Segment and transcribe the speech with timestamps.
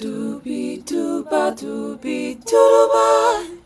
[0.00, 3.58] 嘟比嘟吧嘟比嘟噜吧。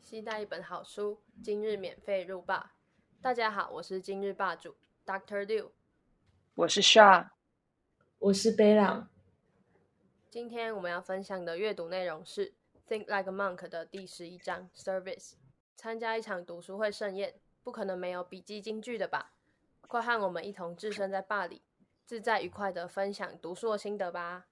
[0.00, 2.72] 期待一本好书，今日免费入霸。
[3.20, 5.72] 大家好，我是今日霸主 Doctor Liu。
[6.54, 7.28] 我是 Sha，
[8.18, 9.10] 我是贝朗。
[10.30, 12.50] 今天我们要分享的阅读内容是
[12.88, 15.32] 《Think Like a Monk》的第十一章 Service。
[15.76, 19.32] 参加一场读书会盛宴，不可能没有笔记金句的吧？
[19.82, 21.60] 快和我们一同置身在坝里，
[22.06, 24.46] 自在愉快的分享读书的心得吧。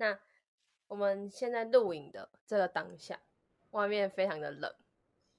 [0.00, 0.16] 那
[0.86, 3.18] 我们现在录影的这个当下，
[3.72, 4.72] 外面非常的冷，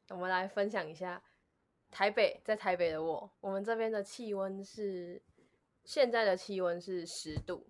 [0.10, 1.24] 我们来分享一下
[1.90, 5.22] 台北，在台北的我，我们这边的气温是
[5.86, 7.66] 现在的气温是十度。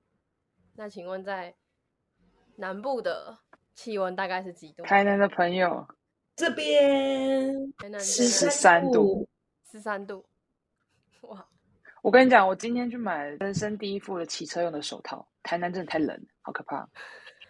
[0.74, 1.54] 那请问在
[2.56, 3.38] 南部的
[3.76, 4.84] 气温大概是几度？
[4.84, 5.88] 台南的朋友
[6.36, 9.30] 这边台南十13三度，
[9.70, 10.26] 十三度，
[11.22, 11.48] 哇！
[12.02, 15.28] 我跟你讲，我今天去买人生第一副的骑车用的手套。
[15.44, 16.90] 台南真的太冷了，好可怕，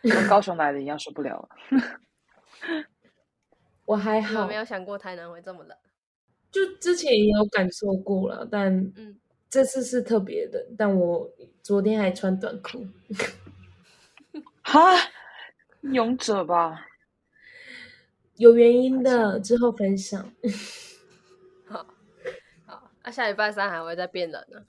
[0.02, 1.50] 跟高雄来的一样受不了了。
[3.86, 5.78] 我还好没，有想过台南会这么冷？
[6.52, 9.18] 就之前也有感受过了，但嗯，
[9.50, 10.68] 这次是特别的。
[10.78, 11.32] 但我
[11.64, 12.86] 昨天还穿短裤，
[14.64, 14.80] 哈，
[15.82, 16.86] 勇者吧，
[18.36, 20.30] 有原因的，之后分享。
[21.66, 21.86] 好，
[22.66, 24.66] 好，那、下礼拜三还会再变冷呢，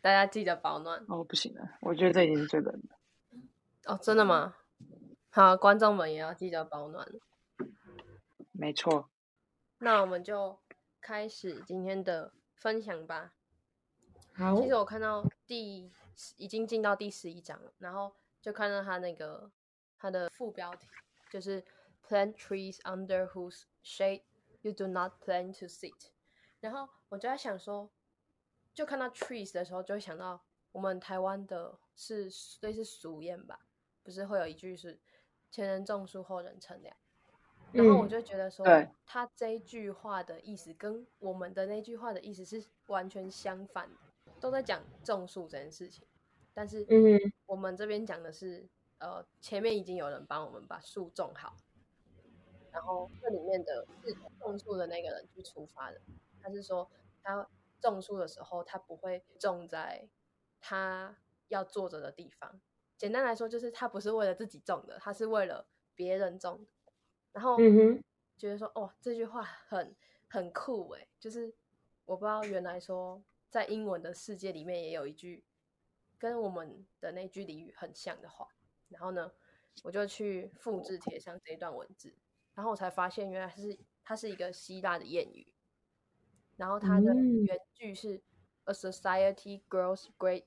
[0.00, 2.97] 大家记得保暖哦，不行了，我觉得这已经是最冷的。
[3.88, 3.98] 哦。
[4.02, 4.54] 真的吗？
[5.30, 7.08] 好，观众们也要记得保暖。
[8.52, 9.08] 没错，
[9.78, 10.58] 那我们就
[11.00, 13.32] 开始今天的分享吧。
[14.34, 15.92] 好其，实我看到第
[16.36, 19.50] 已经进到第十一章了，然后就看到他那个
[19.96, 20.88] 他的副标题
[21.30, 21.64] 就是
[22.06, 24.22] “Plant trees under whose shade
[24.62, 26.10] you do not plan to sit”。
[26.60, 27.90] 然后我就在想说，
[28.74, 32.24] 就看到 trees 的时候，就会想到我们台湾的是
[32.60, 33.60] 类似俗谚吧，
[34.02, 34.98] 不是会有一句是
[35.50, 36.96] “前人种树，后人乘凉”。
[37.70, 46.06] 然后我嗯就觉得说，对他这一句话的意思跟我们的那句话的意思是完全相反的，都在讲种树这件事情，
[46.54, 51.56] 但是嗯我们这边讲的是，呃，前面已经有人帮我们把树种好，
[52.72, 56.00] 然后这里面的是种树的那个人去出发的，
[56.40, 56.90] 他是说
[57.22, 57.46] 他
[57.82, 60.08] 种树的时候，他不会种在
[60.58, 61.18] 他
[61.48, 62.58] 要坐着的地方。
[62.98, 66.92] 简单来说，就是他不是为了自己种的，他是为了别人种的。
[67.32, 68.04] 然后嗯哼，
[68.36, 69.96] 觉得说，哦，这句话很
[70.28, 71.54] 很酷诶，就是
[72.04, 75.44] 我不知道原来说在英文的世界里面也有一句
[76.18, 78.48] 跟我们的那句俚语很像的话。
[78.88, 79.30] 然后呢，
[79.84, 82.12] 我就去复制贴上这一段文字，
[82.54, 85.52] 然后我才发现原来是它是一个希腊的谚语，
[86.56, 88.22] 然后它的嗯原句是、
[88.64, 90.44] A society grows great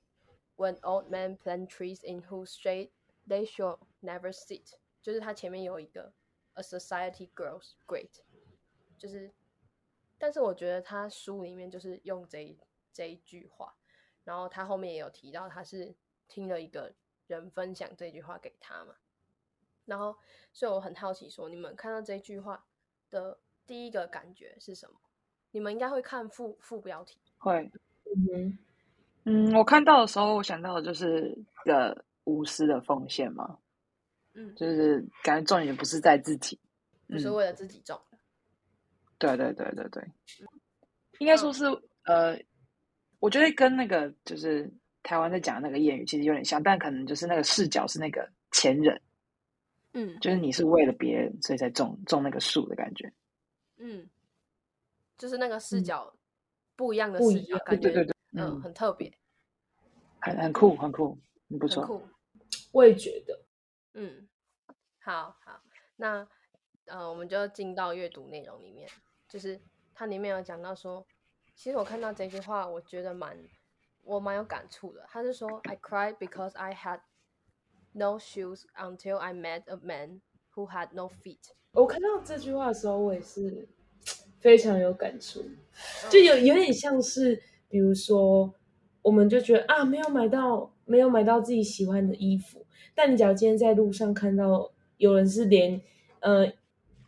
[0.62, 2.92] when old men plant trees in whose shade
[3.28, 6.14] they shall never sit，就是它前面有一个
[6.54, 8.12] A society grows great，
[9.00, 9.32] 就是，
[10.20, 12.60] 但是我觉得他书里面就是用这一
[12.94, 13.76] 这一句话，
[14.24, 15.96] 然后他后面也有提到他是
[16.28, 16.94] 听了一个
[17.26, 18.96] 人分享这句话给他嘛，
[19.86, 20.16] 然后
[20.54, 22.68] 所以我很好奇说，你们看到这句话
[23.10, 25.00] 的第一个感觉是什么？
[25.52, 27.72] 你们应该会看副副标题，会，
[28.06, 28.58] 嗯哼，
[29.24, 33.58] 嗯，我看到的时候，我想到的就是的无私的奉献嘛，
[34.34, 36.60] 嗯，就是感觉重点不是在自己，
[37.08, 38.18] 嗯不是为了自己种的，
[39.18, 40.04] 对对对对对，
[41.20, 41.66] 应该说是
[42.06, 42.36] 呃，
[43.20, 44.68] 我觉得跟那个就是
[45.04, 49.00] 台湾在讲的那个谚语其实有点像，但可能就是那个视角是那个前人，
[49.94, 50.18] 嗯。
[50.20, 53.12] 就是你是为了别人，所以才种种那个树的感觉。
[53.78, 54.10] 嗯，
[55.18, 55.84] 就是那个视嗯。
[55.84, 56.14] 角、
[56.76, 59.12] 不一样的视角，感觉对对对，嗯嗯，很特别，
[60.20, 61.18] 很很酷，很酷，
[61.50, 61.86] 很不错。
[61.86, 62.08] 很酷。
[62.72, 63.44] 我也觉得，
[63.94, 64.28] 嗯，
[65.00, 65.62] 好好，
[65.98, 66.28] 那
[66.86, 68.90] 呃，我们就进到阅读内容里面，
[69.28, 69.62] 就是
[69.94, 71.06] 它里面有讲到说，
[71.56, 73.38] 其实我看到这句话，我觉得蛮
[74.04, 75.06] 我蛮有感触的。
[75.10, 77.02] 他是说，I cried because I had
[77.92, 80.22] no shoes until I met a man
[80.56, 81.52] who had no feet。
[81.74, 83.68] 我看到这句话的时候，我也是
[84.40, 85.44] 非常有感触，
[86.10, 88.54] 就有有点像是，比如说，
[89.02, 95.82] 我们就觉得啊，没有买到，没有买到自己喜欢的衣服，但你假如今天在路上看到有人是连，
[96.20, 96.46] 呃，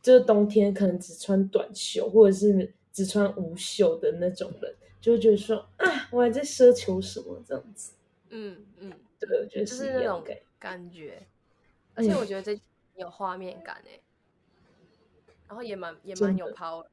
[0.01, 7.93] 就是冬天可能只穿短袖，或者是只穿无袖的那种人，就会觉得说啊，我还在奢求什么这样子，
[8.29, 10.43] 嗯嗯，对，我觉得就是是那种一样的感觉。
[10.59, 11.27] 感觉，
[11.93, 12.57] 而且嗯我觉得这
[12.95, 14.01] 有画面感诶，
[15.47, 16.85] 然后也蛮也蛮有 power，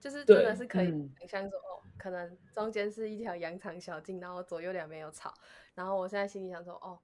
[0.00, 5.32] 就是真的是可以嗯想象说，哦，可能中间是一条羊肠小径，然后左右两边有草，
[5.74, 6.98] 然后我现在心里想说，哦，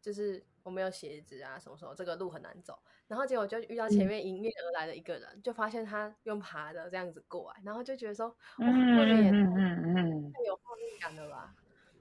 [0.00, 2.78] 就是我没有鞋子啊，什么时候这个路很难走。
[3.08, 11.54] 然后结果就遇到前面迎面而来的一个人，就发现他用爬的这样子过来，然后就觉得说，哇，嗯嗯嗯，太有画面感了吧？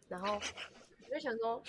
[0.09, 1.61] 然后我就想说，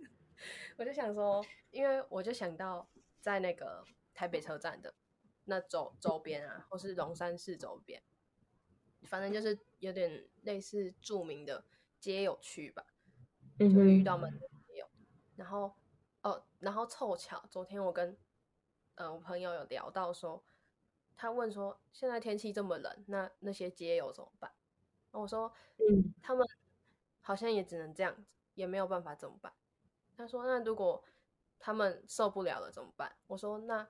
[0.78, 2.88] 我就想说，因为我就想到
[3.20, 4.92] 在那个台北车站的
[5.44, 8.02] 那周周边啊，或是龙山寺周边，
[9.02, 11.64] 反正就是有点类似著名的
[11.98, 12.86] 街友区吧，
[13.58, 14.86] 嗯就会遇，到蛮多街友。
[15.36, 15.74] 然后
[16.22, 18.16] 哦，然后凑巧昨天我跟
[18.94, 20.44] 呃我朋友有聊到说，
[21.16, 24.50] 他问说现在天气这么冷，那那些街友怎么办？
[25.10, 26.46] 然后我说，嗯他们
[27.20, 28.24] 好像也只能这样子，
[28.54, 29.52] 也没有办法怎么办？
[30.16, 31.04] 他说，那如果
[31.58, 33.16] 他们受不了了怎么办？
[33.26, 33.88] 我说，那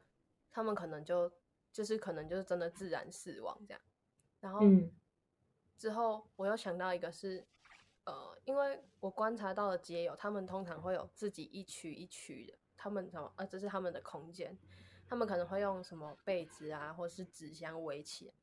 [0.50, 1.30] 他们可能就
[1.72, 3.80] 就是可能就是真的自然死亡这样。
[4.40, 4.90] 然后嗯
[5.78, 7.44] 之后我又想到一个是，
[8.04, 14.56] 呃，因为我观察到的街友，他们通常会有自己一区一区的，他们什么呃，这是他们的空间，
[15.08, 18.34] 他们可能会用什么被子啊，或是纸箱围起来。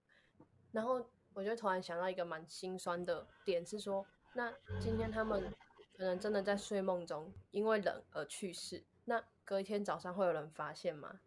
[0.72, 5.50] 然后我就突然想到一个蛮心酸的点是说，那今天他们
[5.96, 11.22] 可能真的在睡梦中因为冷而去世，那隔一天早上会有人发现吗？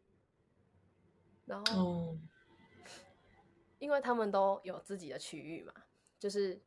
[1.44, 2.18] 然后哦，
[3.78, 5.72] 因为他们都有自己的区域嘛，
[6.18, 6.60] 就是，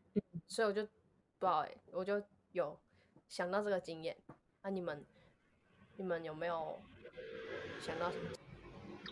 [0.48, 0.88] 所以我就不
[1.40, 2.78] 知道哎、我就有
[3.30, 4.16] 想到这个经验。
[4.62, 5.06] 那、你们
[5.96, 6.82] 你们有没有
[7.80, 8.30] 想到什么？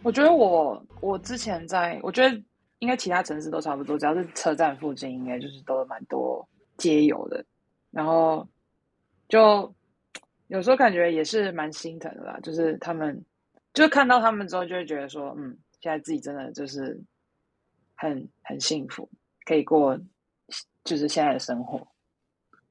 [0.03, 2.43] 我觉得我我之前在，我觉得
[2.79, 6.45] 应该其他城市都差不多，只要是车站附近，应该就是都蛮多
[6.77, 7.45] 街友的。
[7.91, 8.45] 然后
[9.29, 9.73] 就
[10.47, 13.23] 有时候感觉也是蛮心疼的啦，就是他们
[13.73, 16.99] 就看到他们之后，就会觉得说，嗯，现在自己真的就是
[17.95, 19.09] 很很幸福，
[19.45, 19.97] 可以过
[20.83, 21.85] 就是现在的生活，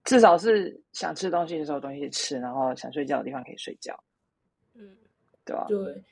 [0.05, 3.99] 至少是想吃东西的时候有东西吃，然后想睡觉的地方可以睡觉，
[4.75, 4.97] 嗯
[5.45, 5.67] 对吧？
[5.69, 6.03] 对，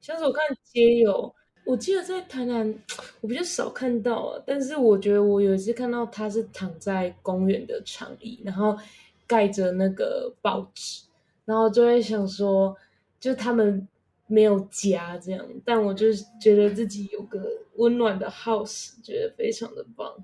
[0.00, 1.34] 像是我看街友，
[1.64, 2.72] 我记得在台南
[3.20, 8.78] 我比较少看到啊，但是我觉得我有一次看到他是躺在公园的长椅，然后
[9.26, 11.04] 盖着那个报纸，
[11.44, 12.76] 然后就会想说，
[13.18, 13.88] 就他们
[14.26, 17.46] 没有家这样，但我就是觉得自己有个
[17.76, 20.16] 温暖的 house，觉得非常的棒，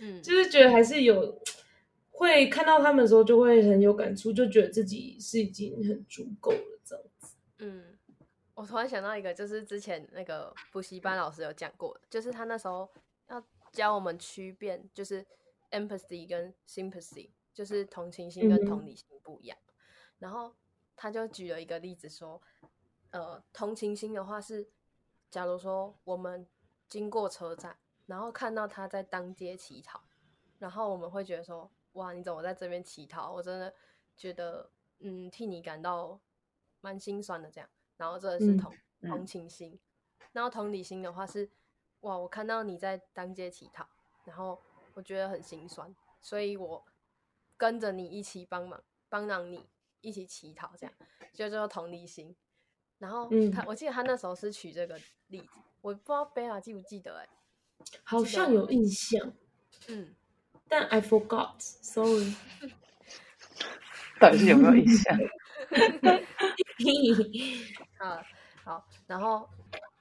[0.00, 1.40] 嗯，就是觉得还是有。
[2.18, 7.36] 会看到他们的时候，就会很有感触，就觉得自己是已经很足够了，这样子。
[7.58, 7.84] 嗯，
[8.54, 12.88] 我突然想到一个，就是之前那个补习班老师有讲过的，就是他那时候
[13.28, 15.22] 要教我们区辨，就是
[15.72, 19.58] empathy 跟 sympathy，就是同情心跟嗯同理心不一样。
[20.18, 20.54] 然后
[20.96, 22.40] 他就举了一个例子说，
[23.10, 24.68] 呃，同情心的话是，
[25.30, 26.46] 假如说我们
[26.88, 30.02] 经过车站，然后看到他在当街乞讨，
[30.58, 33.32] 然后我们会觉得说，哇，你怎么在这边乞讨？
[33.32, 33.74] 我真的
[34.16, 36.20] 觉得，嗯，替你感到
[36.80, 37.68] 蛮心酸的这样。
[37.96, 39.78] 然后这个是嗯同、嗯同情心，
[40.32, 41.50] 然后同理心的话是，
[42.00, 43.88] 哇，我看到你在当街乞讨，
[44.24, 44.60] 然后
[44.92, 46.84] 我觉得很心酸，所以我
[47.56, 49.66] 跟着你一起帮忙，帮忙你
[50.02, 50.94] 一起乞讨，这样
[51.32, 52.36] 就叫做同理心。
[52.98, 54.98] 然后嗯他，我记得他那时候是举这个
[55.28, 57.28] 例子，我不知道贝拉记不记得哎、
[58.02, 59.32] 好像有印象，
[59.88, 60.14] 嗯，
[60.68, 62.34] 但 I forgot，sorry。
[64.18, 65.16] 到底是有没有印象？
[67.98, 68.22] 好
[68.64, 69.48] 好，然后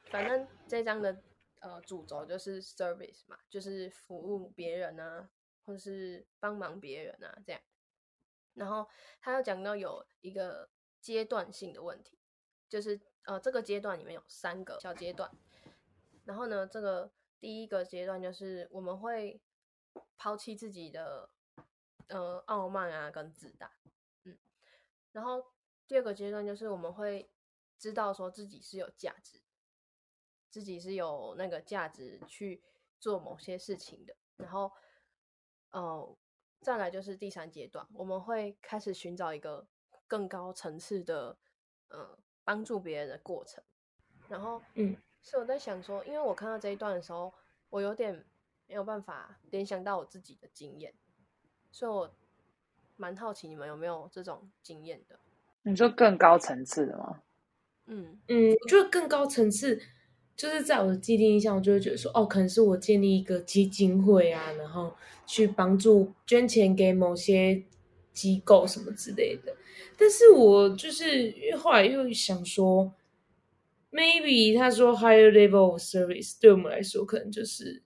[0.05, 1.21] 反正这张的
[1.59, 5.29] 呃主轴就是 service 嘛，就是服务别人啊，
[5.65, 7.61] 或是帮忙别人啊这样。
[8.53, 8.87] 然后
[9.19, 10.69] 他又讲到有一个
[11.01, 12.17] 阶段性的问题，
[12.67, 15.31] 就是呃这个阶段里面有三个小阶段。
[16.25, 19.39] 然后呢，这个第一个阶段就是我们会
[20.17, 21.29] 抛弃自己的
[22.07, 23.71] 呃傲慢啊跟自大，
[24.23, 24.37] 嗯，
[25.11, 25.45] 然后
[25.87, 27.29] 第二个阶段就是我们会
[27.77, 29.41] 知道说自己是有价值，
[30.49, 32.63] 自己是有那个价值去
[32.99, 34.15] 做某些事情的。
[34.37, 34.71] 然后，
[35.69, 36.17] 呃，
[36.61, 39.67] 再来就是第三阶段，我们会开始寻找一个
[40.07, 41.37] 更高层次的
[41.89, 43.61] 呃帮助别人的过程。
[44.29, 47.33] 然后，嗯，所以我在想说，因为我看到这一段的时候，
[47.69, 48.23] 我有点
[48.67, 50.93] 没有办法联想到我自己的经验，
[51.71, 52.09] 所以我
[52.95, 55.19] 蛮好奇你们有没有这种经验的。
[55.63, 57.21] 你说更高层次的吗？
[57.87, 59.79] 嗯嗯，我觉得更高层次，
[60.35, 64.95] 就是在我的既定印象，我就会觉得说，哦，可能是我建立一个基金会啊，然后
[65.27, 67.63] 去帮助捐钱给某些
[68.15, 69.55] 机构什么之类的。
[69.95, 72.91] 但是我就是后来又想说
[73.91, 77.83] ，maybe 他说 higher level of service 对我们来说，可能就是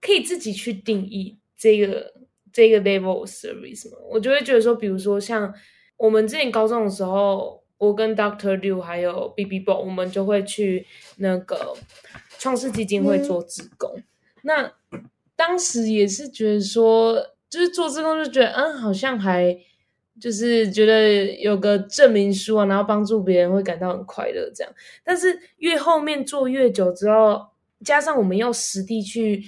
[0.00, 2.14] 可以自己去定义这个
[2.52, 3.98] 这个 level of service 嘛。
[4.08, 5.52] 我就会觉得说，比如说像
[5.96, 10.86] 我们之前高中的时候，我跟 Doctor Liu 还有 B B Bo，我们就会去
[11.16, 11.76] 那个
[12.38, 14.02] 创世基金会做志工。
[14.42, 14.72] 那
[15.36, 19.54] 当时也是觉得说，就是做志工就觉得，嗯，好像还
[20.18, 24.72] 就是觉得有个证明书啊，然后帮助别人会感到很快乐这样。
[25.04, 27.48] 但是越后面做越久之后，
[27.84, 29.44] 加上我们要实地去。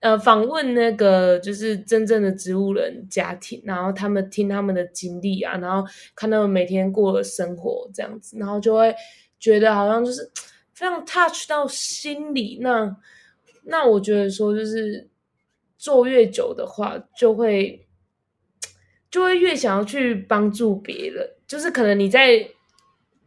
[0.00, 5.84] 呃，访问那个就是真正的植物人家庭，然后他们听他们的经历啊，然后
[6.14, 8.94] 看他们每天过的生活这样子，然后就会
[9.40, 10.30] 觉得好像就是
[10.72, 12.60] 非常 touch 到心里。
[12.62, 12.96] 那
[13.64, 15.08] 那我觉得说，就是
[15.78, 17.86] 做越久的话，就会
[19.10, 21.30] 就会越想要去帮助别人。
[21.46, 22.46] 就是可能你在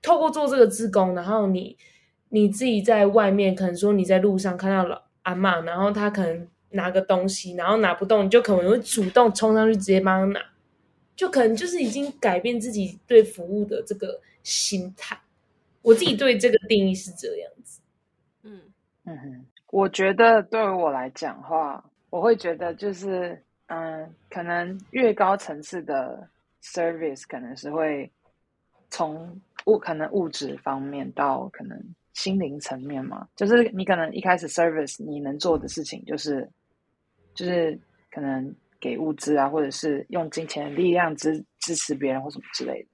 [0.04, 1.76] 透过做这个自工，然后你
[2.30, 6.48] 你自己在外面，可能说你在路上看到了阿妈，然后她可能。
[6.74, 10.46] 拿个东西，然后拿不动，你就可能会主动冲上去直接帮他拿，
[11.18, 15.20] 就可能就是已经改变自己对服务的这个心态。
[15.82, 17.82] 我自己对这个定义是这样子。
[18.44, 18.62] 嗯
[19.04, 26.30] 嗯哼，我觉得对于我来讲话，我会觉得就是嗯，可能越高层次的
[26.62, 28.08] service 可能是会
[28.92, 31.76] 从物可能物质方面到可能
[32.14, 36.48] 心灵层面嘛，就是你可能一开始 service 你能做的事情就是。
[37.34, 37.80] 就是
[38.12, 42.90] 可能给物资啊，或者是用金钱力量支支持别人或什么之类的，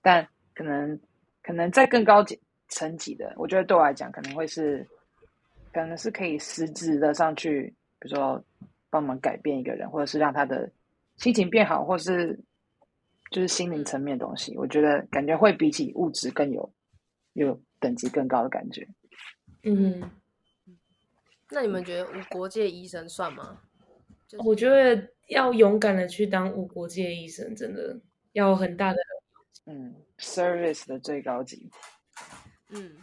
[0.00, 0.98] 但可能
[1.42, 4.84] 可能在更高级层级的，我觉得对我来讲可能会是，
[5.74, 7.64] 可能是可以实质的上去，
[7.98, 8.42] 比如说
[8.92, 10.70] 帮忙改变一个人，或者是让他的
[11.16, 12.38] 心情变好，或是
[13.30, 16.70] 就是心灵层面的东西，我觉得感觉会比起物质更有
[17.32, 18.86] 有等级更高的感觉。
[19.62, 20.10] 嗯，
[21.48, 23.62] 那你们觉得无国界医生算吗？
[24.44, 27.98] 我觉得要勇敢的去当无国界医生，真的
[28.32, 28.98] 要很大的
[29.64, 31.70] 嗯，service 的最高级，
[32.68, 32.96] 嗯，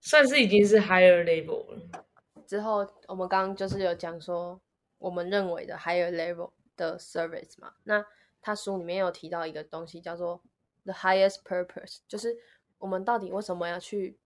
[0.00, 2.04] 算是已经是 higher level 了。
[2.46, 4.60] 之后我们刚刚就是有讲说，
[4.98, 8.04] 我们认为的 higher level 的 service 嘛，那
[8.40, 10.42] 他书里面有提到一个东西叫做
[10.84, 12.36] the highest purpose，就是
[12.78, 14.18] 我们到底为什么要去，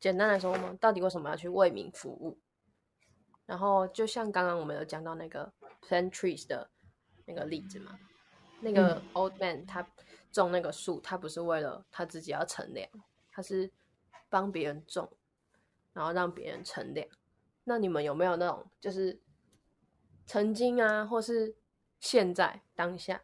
[0.00, 2.38] 简单来说，我们到底为什么要去为民服务？
[3.46, 6.68] 然后就像刚刚我们有讲到那个 plant trees 的
[7.24, 7.98] 那个例子嘛，
[8.60, 9.86] 那个 old man 他
[10.30, 12.86] 种那个树，他不是为了他自己要乘凉，
[13.30, 13.70] 他是
[14.28, 15.10] 帮别人种，
[15.92, 17.08] 然后让别人乘凉。
[17.64, 19.18] 那你们有没有那种就是
[20.28, 21.52] 曾经啊，或是
[22.00, 23.18] 现在当下，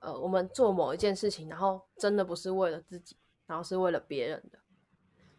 [0.00, 3.14] 呃，我们做某一件事情，然后真的不是为了自己，
[3.46, 4.58] 然后是为了别人的，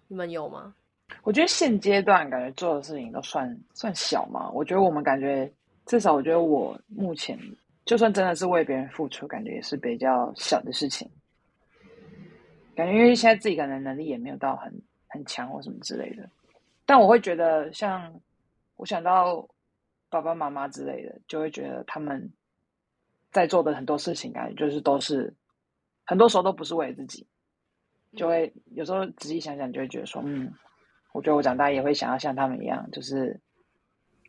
[0.08, 0.76] 你们有吗？
[1.24, 4.50] 我觉得现阶段感觉做的事情都算算小嘛。
[4.52, 5.52] 我觉得我们感觉
[5.88, 7.38] 至少，我觉得我目前
[7.86, 11.10] 就算真的是为别人付出，感觉也是比较小的事情。
[12.76, 14.72] 感觉因为现在自己可能能力也没有到很
[15.08, 16.30] 很强或什么之类的，
[16.86, 18.14] 但我会觉得像
[18.76, 19.48] 我想到
[20.22, 22.32] 爸爸妈妈之类的，就会觉得他们
[23.32, 25.34] 在做的很多事情，感觉就是都是
[26.06, 27.28] 很多时候都不是为了自己，
[28.16, 30.54] 就会有时候仔细想想，就会觉得说，嗯。
[31.14, 33.40] 我觉得我长大也会想要像他们一样，就是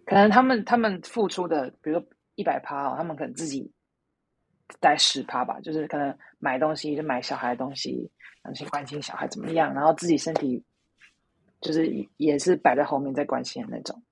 [0.05, 3.73] 可能他们他们付出的，比如说一百趴哦，他们可能自己
[4.81, 8.11] 带十趴吧，就是可能买东西就买小孩的东西，
[8.43, 10.62] 然后去关心小孩怎么样，然后自己身体
[11.62, 14.03] 就是也是摆在后面在关心的那种，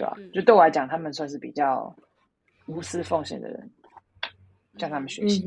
[0.00, 0.16] 对吧？
[0.32, 1.94] 就对我来讲，他们算是比较
[2.66, 3.70] 无私奉献的人，
[4.78, 5.46] 向他们学习。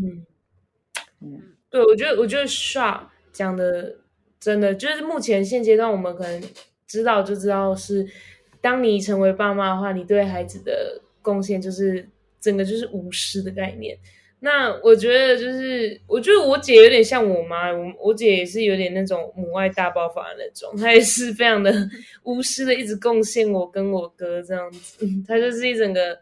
[1.22, 3.98] 嗯，对，我觉得我觉得 Sha 讲的。
[4.44, 6.44] 真的就是目前现阶段，我们可能
[6.86, 8.06] 知道就知道是，
[8.60, 12.06] 当你成为爸妈的话，你对孩子的贡献就是
[12.42, 13.98] 整个就是无私的概念。
[14.46, 21.72] 那我觉得就是，我觉得我姐有点像我妈，我我姐也是有点那种母爱大爆发的那种，她也是非常的
[22.24, 26.22] 无私的，一直贡献我跟我哥这样子， 她就是一整个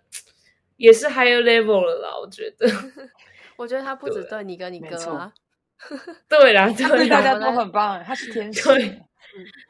[0.77, 2.09] 也是 higher level 了啦。
[2.15, 2.67] 我觉得，
[3.57, 5.33] 我觉得她不止对你跟你哥啊。
[6.29, 8.03] 对啦，对大家都很棒。
[8.03, 8.61] 他是天使，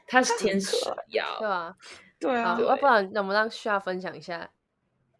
[0.10, 0.75] 他是天使，
[1.12, 1.77] 要对吧？
[2.20, 4.50] 对啊，要不然我们让需要分享一下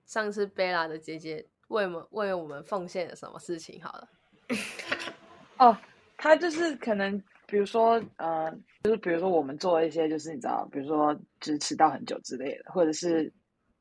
[0.06, 3.82] 上次贝拉的姐姐为我们为我们奉献了什么事情？
[3.84, 4.08] 好了，
[5.58, 5.78] 哦，
[6.18, 8.52] 他就是可能比如说呃，
[8.84, 13.32] 就是比如说我们做了一些，就是你知道，比如说就是迟到很久之类的，或者是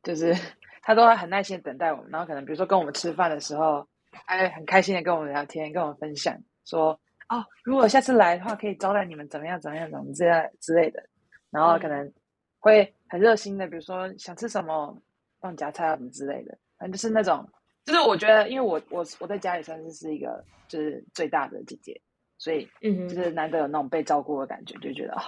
[0.02, 0.35] 就是
[0.82, 3.87] 他都会很耐心等待我们，然后可能比如说跟我们吃饭的时候，
[4.26, 6.37] 哎，很开心的跟我们聊天，跟我们分享。
[6.64, 11.02] 说哦，如果下次来的话，可以招待你们怎么样怎么样怎么这样之类的，
[11.50, 12.12] 然后可能
[12.59, 14.97] 会很热心的，比如说想吃什么，
[15.40, 17.49] 帮夹菜啊什么之类的，反正就是那种
[17.85, 22.01] 就是我觉得，因为我我我在家里算是是一个就是最大的姐姐，
[22.39, 25.23] 所以嗯，就是难得有那种被照顾的感觉，就觉得啊、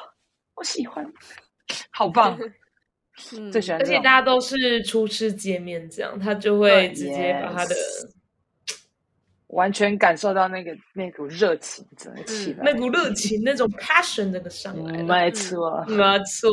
[0.55, 1.05] 我喜欢，
[1.91, 2.39] 好棒，
[3.37, 3.81] 嗯最喜欢。
[3.81, 7.75] 而且大家都是初次见面，这样他就会直接把他的
[9.49, 12.63] 完全感受到那个那股热情，整个起来。
[12.65, 15.03] 那股热情、那种 passion 那个上来。
[15.03, 16.51] 没错，没错，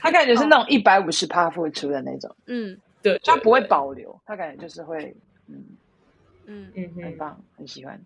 [0.00, 5.14] 他感觉是那种一百五十趴付出的那种，嗯对，他不会，保留，他感觉就是会，
[5.46, 5.76] 嗯，
[6.46, 6.72] 嗯。
[6.74, 8.02] 嗯很棒，很喜欢。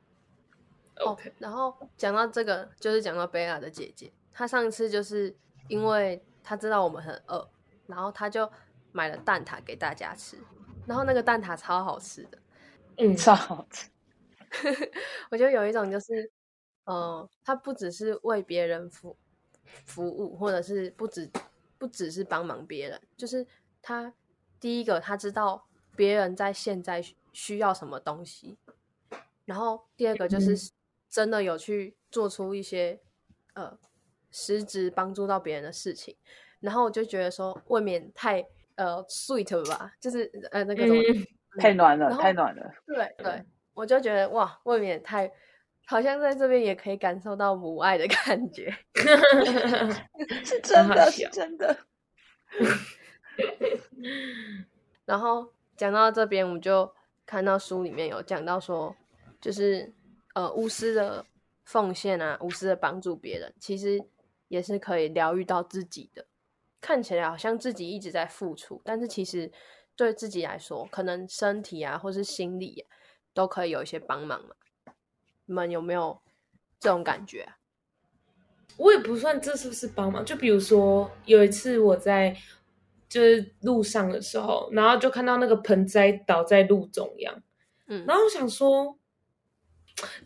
[0.97, 5.33] 哦，OK，，然后讲到这个，就是讲到贝拉的姐姐，她上次就是
[5.69, 7.49] 因为她知道我们很饿，
[7.87, 8.51] 然后她就
[8.91, 10.37] 买了蛋挞给大家吃，
[10.85, 12.39] 然后那个蛋挞超好吃的，
[12.97, 13.89] 嗯，超好吃，
[15.31, 16.29] 我觉得有一种就是，
[16.87, 19.17] 呃，她不只是为别人服
[19.85, 21.31] 服务，或者是不只
[21.79, 23.47] 不只是帮忙别人，就是
[23.81, 24.13] 她
[24.61, 28.59] 第一个他知道别人在现在需需要什么东西，
[29.45, 30.71] 然后第二个就嗯是
[31.09, 33.01] 真的有去做出一些
[33.55, 33.79] 呃
[34.31, 36.17] 实质帮助到别人的事情，
[36.61, 38.47] 然后我就觉得说未免太
[38.77, 41.01] 呃 sweet 了吧，就是呃那个什么。
[41.01, 41.27] 嗯
[41.59, 42.73] 太暖了，太暖了。
[42.87, 45.29] 对对，我就觉得哇，未免太
[45.87, 48.73] 好像在这边也可以感受到母爱的感觉。
[50.45, 51.77] 是真的， 是真的。
[55.05, 56.93] 然后讲到这边，我就
[57.25, 58.95] 看到书里面有讲到说，
[59.41, 59.93] 就是
[60.35, 61.25] 呃无私的
[61.65, 64.03] 奉献啊，无私的帮助别人，其实
[64.49, 66.27] 也是可以疗愈到自己的。
[66.81, 69.51] 看起来好像自己一直在付出，但是其实
[69.97, 72.87] 对自己来说，可能身体啊，或是心理、啊、
[73.35, 74.55] 都可以有一些帮忙嘛。
[75.47, 76.21] 你们有没有
[76.79, 77.49] 这种感觉？
[78.77, 82.37] 我也不算这是不是帮忙，就比如说有一次我在
[83.09, 87.35] 就是路上的时候，然后就看到那个盆栽倒在路中央，
[87.87, 88.97] 嗯，然后我想说，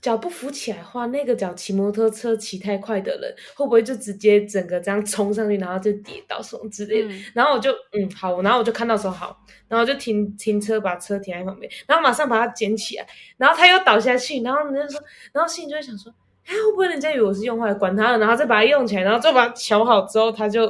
[0.02, 7.08] 脚不扶起来的话，那个脚骑摩托车骑太快的人，会不会就直接整个这样冲上去，然后就跌倒什么之类的？
[7.14, 13.06] 嗯然后我就嗯好，然后我就看到说好，然后就停停车，把车停在旁边，然后马上把它捡起来，
[13.38, 15.00] 然后它又倒下去，然后人家说，
[15.32, 16.12] 然后心里就会想说，
[16.44, 20.66] 哎，会不会人家以为我是用坏，管他了，然后再把它用起来，然后就把它调好之后，它就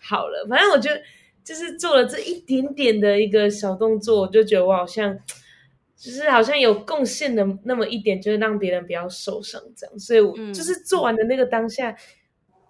[0.00, 0.46] 好了。
[0.48, 0.98] 反正我觉得
[1.46, 5.18] 就是做了这一点点的一个小动作，我就觉得我好像。
[5.98, 11.90] 就是好像有贡献的那么一点，就是让别人不要受伤这样，所以我嗯就是做完的那个当下、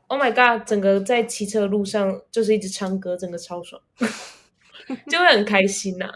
[0.07, 3.83] o h my god，整个在骑车的路上就是一直唱歌，整个超爽，
[5.11, 6.09] 就会很开心呐、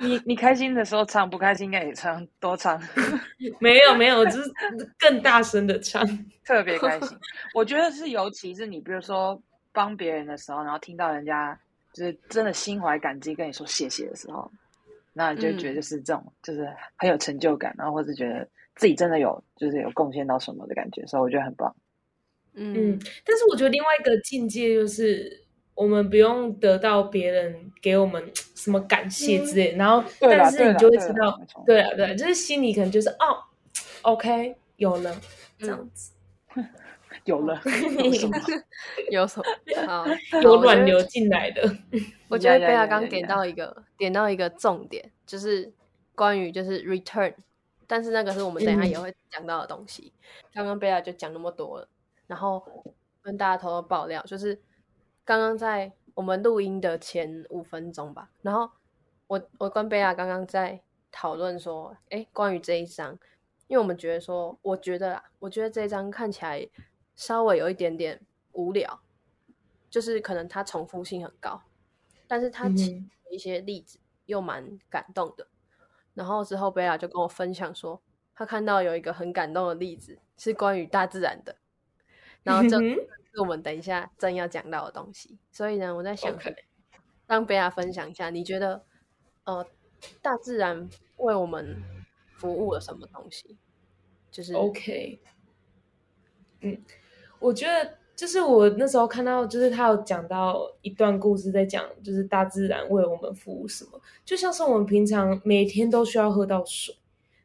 [0.00, 2.82] 你你开心的时候唱，不开心应该也唱，多唱，
[3.60, 4.52] 没有没有，就是
[4.98, 6.04] 更大声的唱。
[6.44, 7.16] 特别开心。
[7.54, 9.40] 我觉得是，尤其是你比如说
[9.72, 11.56] 帮别人的时候，然后听到人家
[11.96, 14.50] 就是真的心怀感激跟你说谢谢的时候，
[15.14, 21.74] 那你就觉得就是这种，就是很有成就感，然后或者觉得自己真的有就是有贡献到什么的感觉，所以我觉得很棒。
[22.52, 22.74] 嗯。
[22.92, 25.42] 嗯，但是我觉得另外一个境界就是，
[25.74, 33.40] 我们不用得到别人给我们什么感谢之类的，然后但是你就会知道，对啊对啊，就是心里可能就是哦
[34.02, 35.18] ，OK 有了
[35.58, 36.12] 这样子，
[37.24, 37.60] 有了，
[38.02, 38.36] 有什么？
[39.10, 39.86] 有什么？
[39.86, 40.06] 好， 有好
[40.38, 41.62] 我觉得卵流进来的，
[42.28, 45.72] 我觉得贝亚刚点到一个点到一个重点，就是
[46.14, 47.34] 关于就是 return，
[47.86, 50.12] 但是那个是我们等一下嗯也会讲到的东西。
[50.52, 51.88] 刚刚贝亚就讲那么多了，
[52.26, 52.62] 然后
[53.22, 54.60] 跟大家偷偷爆料，就是
[55.24, 58.70] 刚刚在我们录音的前五分钟吧，然后
[59.26, 60.80] 我我跟贝亚刚刚在
[61.12, 63.18] 讨论说，哎，关于这一章，
[63.66, 66.66] 因为我们觉得说，我觉得啦，我觉得这一张看起来
[67.16, 68.20] 稍微有一点点
[68.52, 69.00] 无聊，
[69.90, 71.62] 就是可能它重复性很高，
[72.28, 75.48] 但是他嗯举哼的一些例子又蛮感动的。
[76.14, 78.00] 然后之后贝拉就跟我分享说，
[78.34, 81.56] 他看到有一个很感动的例子是关于大自然的，
[82.42, 85.38] 然后这是我们等一下正要讲到的东西。
[85.50, 86.34] 所以呢，我在想
[87.26, 88.84] 让贝拉分享一下，你觉得
[89.44, 89.66] 呃，
[90.22, 91.82] 大自然为我们
[92.36, 93.58] 服务了什么东西？
[94.30, 95.20] 就是哦 OK，
[96.60, 96.82] 嗯，
[97.38, 106.94] 我觉得就是我那时候看到，就是他有讲到一段故事，在讲就是大自然为我们服务什么，就像是我们平常每天都需要喝到水。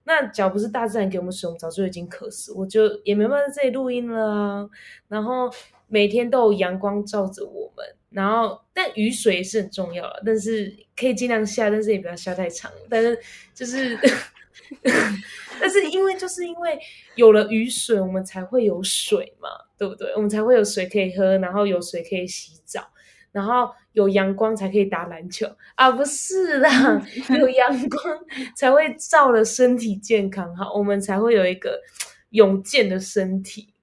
[0.04, 4.70] 那假如不是大自然给我们水，我们早就已经渴死，我就也没办法在这里录音了啊。
[5.08, 5.48] 然后
[5.88, 12.72] 每天都有阳光照着我们，然后但雨水是很重要了，但是可以尽量下，但是也不要下太长。
[12.90, 13.18] 但是
[13.54, 13.96] 就是，
[15.62, 16.80] 但是因为就是因为
[17.16, 19.50] 有了雨水，我们才会有水嘛，
[19.82, 20.14] 对不对？
[20.14, 22.88] 我们才会有水可以喝，然后有水可以洗澡。
[23.32, 27.04] 然后有阳光才可以打篮球啊，不是啦，
[27.40, 28.20] 有阳光
[28.56, 31.82] 才会照了身体健康好，我们才会有一个
[32.30, 33.74] 勇健的身体。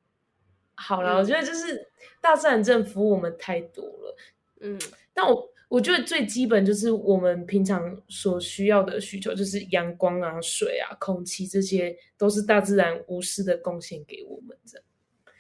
[0.77, 1.89] 好了，我觉得就是
[2.21, 4.17] 大自然真的服务我们太多了，
[4.61, 4.79] 嗯
[5.13, 14.83] 但我我觉得最基本就是我们平常所需要的需求，就是阳光啊、水啊、空气，这些都是大自然无私的贡献给我们的。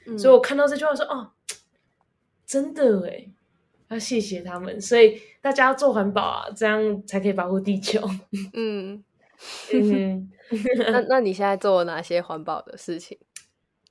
[0.08, 1.30] 嗯，所以我看到这句话说，哦，
[2.46, 3.28] 真的哎
[3.88, 4.80] 要谢谢他们。
[4.80, 8.00] 所以大家要做环保啊，这样才可以保护地球。
[8.54, 9.02] 嗯，
[9.72, 10.30] 嗯，
[10.90, 13.18] 那那你现在做了哪些环保的事情？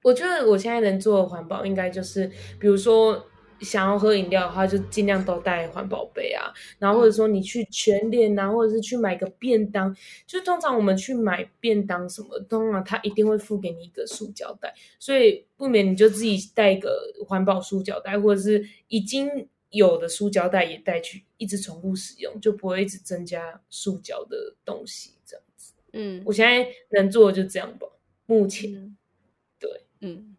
[0.04, 3.26] 我觉得我现在能做的环保，应该就是比如说
[3.62, 6.54] 想要喝饮料的话，就尽量都带环保杯啊。
[6.80, 25.12] 然后或者说你去全联啊，或者是去买个便当，就通常我们去买便当什么，通常他一定会付给你一个塑胶袋，所以不免你就自己带一个环保塑胶袋，或者是已经有的塑胶袋也带去，一直重复使用，就不会一直增加塑胶的东西。
[25.26, 27.88] 这样子，嗯我现在能做的就这样吧。
[28.26, 28.98] 目前，嗯
[29.60, 29.70] 对，
[30.02, 30.38] 嗯，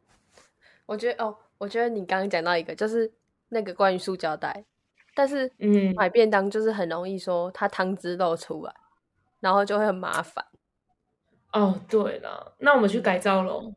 [0.87, 3.13] 我觉得哦，我觉得你刚刚讲到一个，就是
[3.49, 4.65] 那个关于塑胶袋，
[5.15, 8.73] 但是嗯买便当就是很容易说它汤汁漏出来，
[9.41, 10.45] 然后就会很麻烦。
[11.53, 13.73] 哦，对了，那我们去改造喽，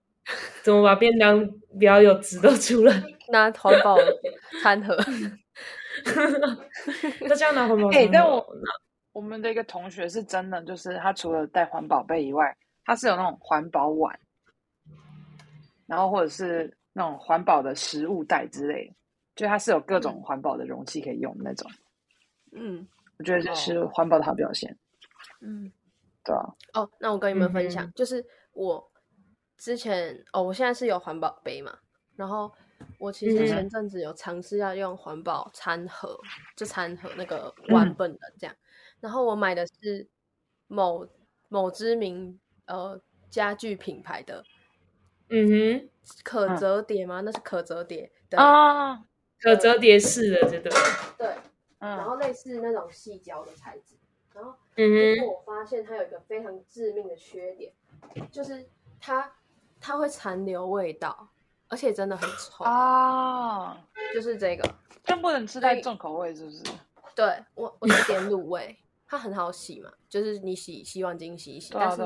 [0.61, 1.47] 怎么把便当
[1.79, 3.03] 不要有汁都出来？
[3.31, 3.97] 拿环保
[4.61, 4.95] 餐盒，
[7.27, 8.45] 大家拿环保哎、餐盒但我
[9.13, 14.19] 我们的一个同学是真的，就是他除了带环保杯以外，他是有那种环保碗，
[15.87, 18.95] 然后或者是那种环保的食物袋之类的，
[19.35, 21.69] 就它是有各种环保的容器可以用的那种。
[22.51, 22.87] 嗯。
[23.17, 24.75] 我觉得这是哦环保的好表现，
[25.41, 25.71] 嗯。
[26.23, 28.91] 对啊，哦，那我跟你们分享，嗯就是我
[29.57, 31.77] 之前哦，我现在是有环保杯嘛，
[32.15, 32.51] 然后
[32.99, 36.19] 我其实嗯前阵子有尝试要用环保餐盒，
[36.55, 38.55] 就餐盒那个碗嗯本的这样，
[38.99, 40.07] 然后我买的是
[40.67, 41.07] 某
[41.49, 42.99] 某知名呃
[43.29, 44.43] 家具品牌的
[45.31, 45.89] 嗯哼，
[46.23, 47.21] 可嗯折叠吗？
[47.21, 49.03] 那是可折叠的，啊，
[49.39, 50.69] 可折叠式的，对不
[51.17, 51.27] 对？
[51.79, 53.95] 嗯，然嗯后类似那种细胶的材质，
[54.33, 57.71] 然后嗯结哼，果我发现它有一个非常致命的缺点，
[58.31, 58.67] 就是
[58.99, 59.31] 它
[59.79, 61.29] 它会残留味道，
[61.69, 62.63] 而且真的很臭。
[62.65, 66.63] 啊，就是这个，但不能吃太重口味，是不是？
[67.15, 72.01] 对我我是点卤味，它很好洗嘛，就是你洗洗碗巾洗一洗，但是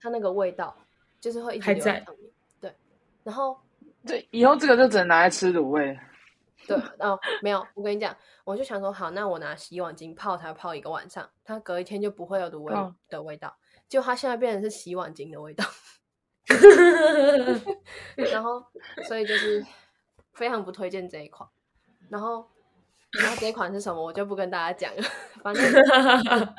[0.00, 0.76] 它那个味道
[1.20, 2.30] 就是会一直在留在上面。
[3.24, 3.58] 对，然后
[4.06, 5.98] 对，以后这个就只能拿来吃卤味。
[6.66, 13.56] 对哦没有，我跟你讲，我就想说好，那我拿洗碗巾泡它泡一个晚上，它隔一天就不会有卤味嗯的味道，
[13.88, 15.64] 结果它现在变成是洗碗巾的味道。
[18.16, 18.64] 然后
[19.08, 19.64] 所以就是
[20.34, 21.48] 非常不推荐这一款。
[22.10, 22.46] 然后，
[23.18, 25.02] 然后这一款是什么，我就不跟大家讲了。
[25.42, 25.64] 反正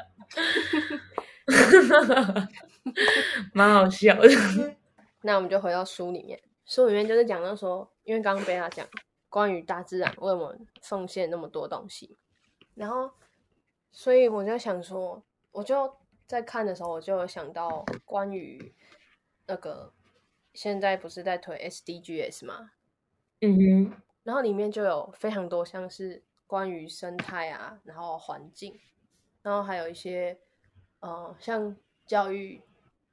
[3.53, 4.27] 蛮好笑的。
[5.21, 8.87] 那我们就回到书里面，书里面就是讲到说，因为刚刚贝拉讲
[9.29, 12.17] 关于大自然为我们奉献那么多东西，
[12.73, 13.11] 然后
[13.91, 18.73] 所以我就想说，我就在看的时候，我就有想到关于
[19.45, 19.93] 那个
[20.53, 22.71] 现在不是在推 SDGs 吗？
[23.41, 28.79] 嗯哼，然后里面就有非常多像是关于生态啊，然后环境，
[29.43, 30.39] 然后还有一些
[31.01, 31.75] 呃像
[32.07, 32.61] 教育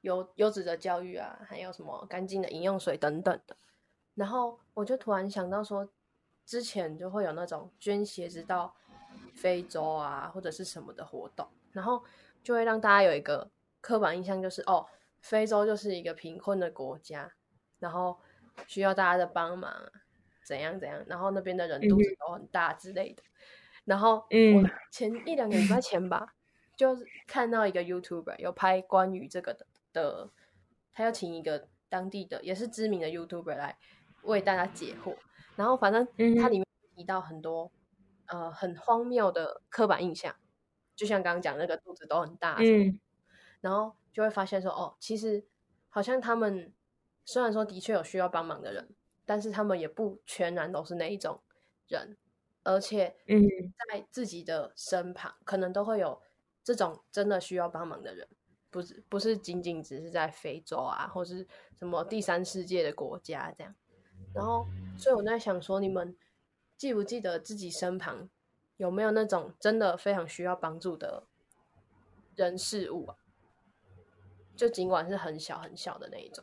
[0.03, 3.57] 优优质的教育啊，还有什么干净的饮用水等等的。
[4.15, 5.89] 然后我就突然想到说，
[6.45, 8.75] 之前就会有那种捐鞋子到
[9.35, 12.05] 非洲啊或者是什么的活动，然后
[12.43, 14.87] 就会让大家有一个刻板印象，就是哦，
[15.21, 17.33] 非洲就是一个贫困的国家，
[17.79, 18.19] 然后
[18.67, 19.91] 需要大家的帮忙啊，
[20.45, 23.23] 怎样怎样，然后那边的人肚子都很大之类的。
[23.85, 26.35] 然后嗯我前一两个礼拜前吧，
[26.77, 30.31] 就是看到一个 YouTuber 有拍关于这个的的，
[30.93, 33.79] 他要请一个当地的也是知名的 YouTuber 来
[34.23, 35.17] 为大家解惑。
[35.57, 36.07] 然后反正
[36.41, 37.71] 它里面提到很多
[38.27, 40.35] 呃很荒谬的刻板印象，
[40.97, 42.99] 就像刚刚讲那个肚子都很大嗯。
[43.61, 45.45] 然后就会发现说，哦，其实
[45.89, 46.73] 好像他们
[47.25, 51.41] 虽然说的确有需要帮忙的人，但是他们也不全然都是那一种
[51.89, 52.17] 人，
[52.65, 53.43] 而且嗯。
[53.93, 56.21] 在自己的身旁可能都会有
[56.65, 58.27] 这种真的需要帮忙的人，
[58.73, 61.47] 不是不是仅仅只是在非洲啊，或是
[61.79, 63.73] 什么第三世界的国家这样。
[64.35, 66.17] 然后，所以我在想说，你们
[66.79, 68.31] 记不记得自己身旁
[68.79, 71.25] 有没有那种真的非常需要帮助的
[72.35, 73.17] 人事物啊？
[74.57, 76.43] 就尽管是很小很小的那一种。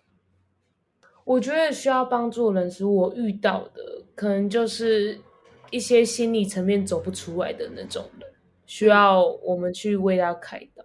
[1.24, 5.20] 我觉得需要帮助人是我遇到的，可能就是
[5.72, 8.34] 一些心理层面走不出来的那种人，
[8.66, 10.84] 需要我们去为他开导。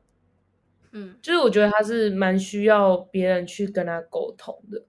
[0.94, 4.82] 嗯就是我觉得他是蛮需要别人去跟他沟通的，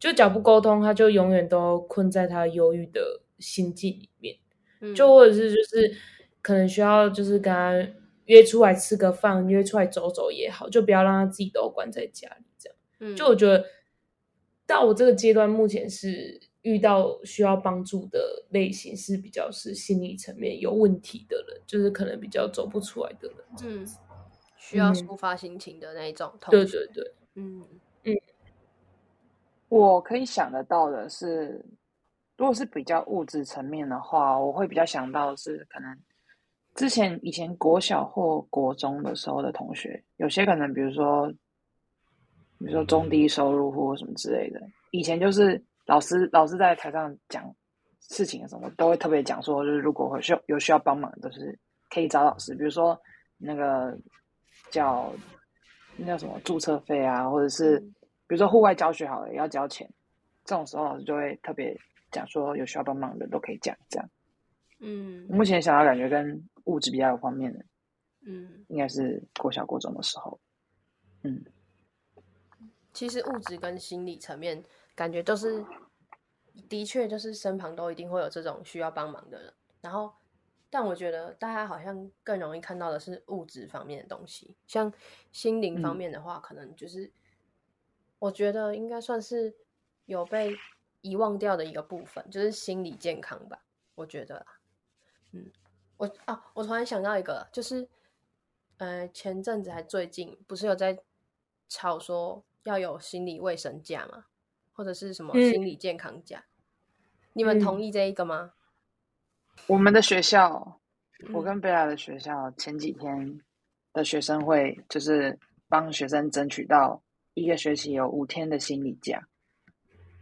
[0.00, 4.36] 就假如不沟通，他就永远都困在他忧郁的心境里面。
[4.80, 5.94] 嗯，就或者是就是
[6.40, 7.72] 可能需要就是跟他
[8.24, 12.76] 约出来吃个饭，约出来走走也好，就不要让他自己都关在家里这样。
[13.00, 13.64] 嗯就我觉得
[14.66, 23.98] 到我这个阶段，目前是遇到需要帮助的类型是比较是心理层面有问题的人，就是可能比较走不出来的人嗯子。
[24.72, 24.94] 需要嗯。
[24.94, 27.04] 抒发心情的那一种同学对对。
[27.04, 27.66] 对，嗯。
[28.04, 28.16] 嗯。
[29.68, 31.62] 我可以想得到的是，
[32.38, 35.94] 如果是比较物质层面的话，我会比较想到的是可能
[36.74, 41.30] 之前以前国小或国中的时候的同学，有些可能比如说，
[42.58, 47.54] 比如说中低收入或什么之类的，以前就是老师老师在台上讲
[48.00, 51.58] 事情的时候，都会特别讲说，就是如果会需要有需要帮忙，都是
[51.88, 53.00] 可以找老师，比如说
[53.38, 53.96] 那个
[54.72, 55.12] 叫
[55.96, 57.94] 那叫什么注册费啊，或者是嗯
[58.26, 59.88] 比如说户外教学好了也要交钱，
[60.44, 61.78] 这种时候老师就会特别
[62.10, 64.10] 讲说有需要帮忙的都可以讲这样。
[64.80, 67.64] 嗯目前想要感觉跟物质比较有方面的，
[68.26, 70.40] 嗯，应该是过小过中的时候。
[71.22, 71.44] 嗯，
[72.92, 74.60] 其实物质跟心理层面
[74.94, 75.64] 感觉都是，
[76.68, 79.52] 的确就是身旁都一定会有这种需要帮忙的人。
[79.80, 80.12] 然后，
[80.74, 84.90] 但我觉得大家好像更容易看到的是物质方面的东西，像
[85.30, 87.12] 心灵方嗯面的话，可能就是
[88.18, 89.54] 我觉得应该算是
[90.06, 90.56] 有被
[91.02, 93.66] 遗忘掉的一个部分，就是心理健康吧。
[93.96, 94.46] 我觉得，
[95.32, 95.52] 嗯，
[95.98, 97.86] 我啊，我突然想到一个，就是
[98.78, 100.98] 呃，前阵子还最近不是有在
[101.68, 104.24] 吵说要有心理卫生假吗？
[104.72, 106.46] 或者是什么嗯心理健康假？
[107.34, 108.54] 你们同嗯意这一个吗？
[109.66, 110.80] 我们的学校，
[111.32, 113.40] 我嗯跟贝拉的学校前几天
[113.92, 115.38] 的学生会就是
[115.68, 117.02] 帮学生争取到
[117.34, 119.22] 一个学期有五天的心理假，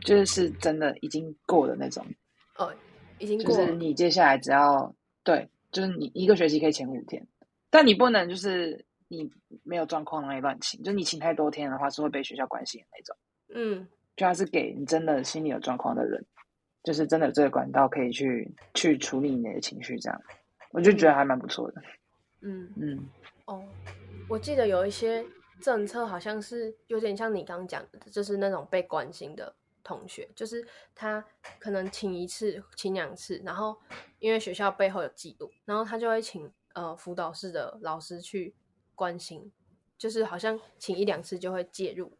[0.05, 2.05] 就是是真的已经过的那种，
[2.57, 2.73] 哦，
[3.19, 3.73] 已经过就是。
[3.73, 7.27] 你接下来只要对，就是你一个学期可以请五天，
[7.71, 9.31] 但你不能就是你
[9.62, 13.16] 没有状况那里乱请，就你请太多天的话是会被学校关心的那种。
[13.53, 16.25] 嗯就他是给你真的心理有状况的人，
[16.83, 20.23] 就是真的有这个管道可以去去处理你的情绪，这样
[20.71, 21.83] 我就觉得还蛮不错的。
[22.40, 23.09] 嗯嗯，
[23.45, 23.62] 哦，
[24.29, 25.25] 我记得有一些
[25.61, 31.23] 政策好像是有点像你刚刚讲的，就是那种被关心的同学，就是他
[31.59, 33.77] 可能请一次、请两次，然后
[34.19, 38.55] 因为学校背后有记录，然后他就会请呃辅导室的老师去
[38.95, 39.53] 关心，
[39.99, 42.11] 就是好像请一两次就会介入。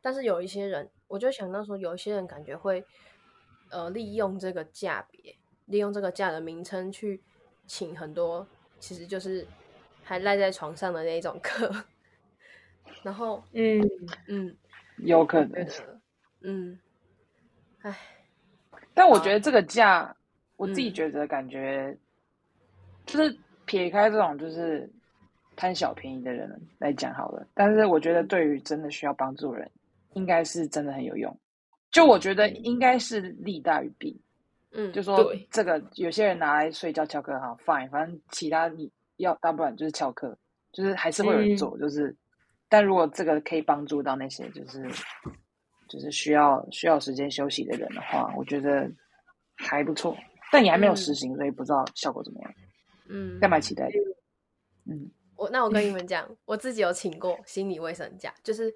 [0.00, 2.84] 但是有一些人，我就想到说，有一些人感觉会
[3.70, 5.34] 呃利用这个价别，
[5.66, 7.20] 利用这个价的名称去
[7.66, 8.46] 请很多，
[8.78, 9.46] 其实就是
[10.02, 11.70] 还赖在床上的那一种客。
[13.02, 13.80] 然后，嗯，
[14.28, 14.56] 嗯，
[14.98, 15.66] 有可能
[16.40, 16.78] 嗯，
[17.82, 17.96] 唉，
[18.94, 20.16] 但我觉得这个价，
[20.56, 21.96] 我自己嗯觉得感觉，
[23.04, 24.88] 就是撇开这种就是
[25.56, 29.70] 贪小便宜的人来讲好了，但是我觉得对于真的需要帮助人，
[30.14, 31.36] 应该是真的很有用。
[31.90, 34.20] 就我觉得应该是利大于弊。
[34.72, 40.36] 嗯，就说对这个有些人拿来睡觉翘课哈 fine，反正其他你要大不然就是翘课，
[40.70, 42.14] 就是还是会有人嗯做，就是
[42.68, 44.86] 但如果这个可以帮助到那些就是
[45.88, 48.90] 就是需要需要时间休息的人的话，我觉得
[49.54, 50.14] 还不错。
[50.52, 52.54] 但你还没有实行，所以不知道效果怎么样，
[53.08, 53.92] 嗯，但蛮期待的。
[54.84, 58.72] 嗯，我那我跟你们 讲，我自己有请过心理卫生假，就是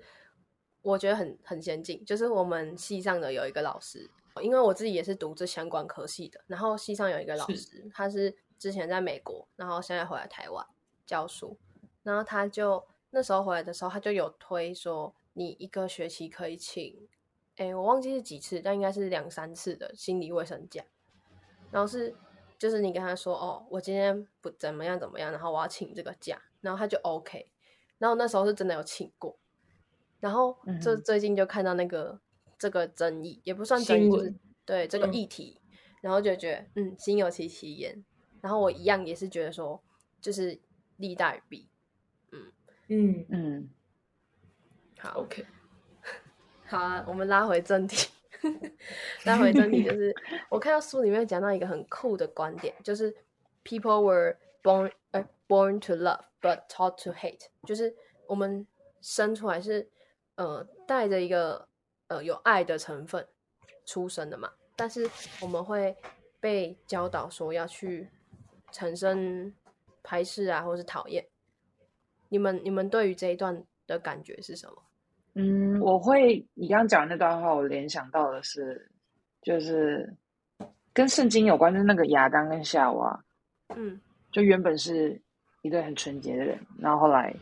[0.82, 7.56] 我觉得很很先进，就是我们系上的有一个老师，因为我自己也是读这相关科系的，然后系上有一个老是。
[7.56, 10.66] 师，他是之前在美国，然后现在回来台湾
[11.04, 11.56] 教书，
[12.02, 17.08] 然后他就那时候回来的时候，他就有推说，你一个学期可以请，
[17.56, 20.84] 哎，我忘记是几次，但应该是两三次的心理卫生假，
[21.70, 22.14] 然后是
[22.58, 27.50] 就是你跟他说哦，我今天不怎么样怎么样，然后我要请这个假，然后他就 OK，
[27.98, 29.38] 然后那时候是真的有请过，
[30.20, 31.02] 然后这嗯哼。
[31.02, 32.20] 最近就看到那个
[32.59, 35.12] 这个争议，也不算争议，就是对这个嗯。
[35.12, 35.61] 议题，
[36.00, 38.04] 然后就觉得嗯心有戚戚焉，
[38.40, 39.83] 然后我一样也是觉得说
[40.20, 40.61] 就是
[40.96, 41.68] 利大于弊，
[42.33, 42.52] 嗯。
[43.33, 43.70] 嗯，
[44.98, 45.46] 好，OK，
[46.66, 48.11] 好啊，我们拉回正题。
[49.24, 50.14] 拉回正题，就是
[50.48, 53.14] 我看到书里面讲到一个很酷的观点，就是
[53.62, 57.94] people were born 呃 born to love but taught to hate，就是
[58.26, 58.66] 我们
[59.00, 59.90] 生出来是
[60.40, 61.68] 呃带着一个
[62.09, 63.24] 呃有爱的成分
[63.85, 65.07] 出生的嘛，但是
[65.42, 65.94] 我们会
[66.40, 68.09] 被教导说要去
[68.72, 69.53] 产生
[70.03, 71.22] 排斥啊，或是讨厌。
[72.31, 74.83] 你们你们对于这一段的感觉是什么？
[75.35, 78.90] 嗯，我会你刚刚讲的那段话，我联想到的是，
[79.42, 80.11] 就是
[80.94, 83.24] 跟圣经有关，就是那个亚当跟夏娃，
[83.76, 84.00] 嗯
[84.33, 85.20] 就原本是
[85.61, 87.35] 一对很纯洁的人，然后后来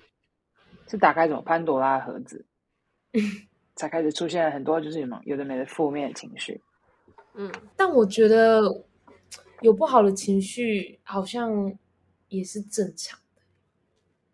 [0.89, 2.45] 是打开什么潘多拉盒子，
[3.77, 6.61] 才开始出现了很多就是什么有的没的负面的情绪。
[7.35, 8.63] 嗯但我觉得
[9.61, 11.73] 有不好的情绪，好像
[12.29, 13.43] 也是正常的。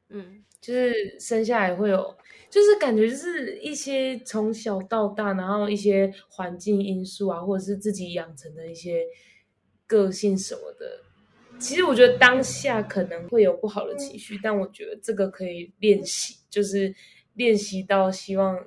[0.09, 2.17] 嗯就是生下来会有，
[2.49, 9.05] 就是感觉就是一些从小到大，然后一些环境因素啊，或者是自己养成的一些
[9.87, 11.03] 个性什么的。
[11.59, 16.95] 其实我觉得当下可能会有不好的情绪，但我觉得这个可以练习，就是
[17.35, 18.67] 练习到希望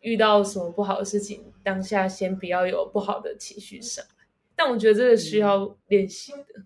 [0.00, 4.26] 遇到什么不好的事情，当下先不要有不好的情绪上来。
[4.54, 6.62] 但我觉得这个需要练习的。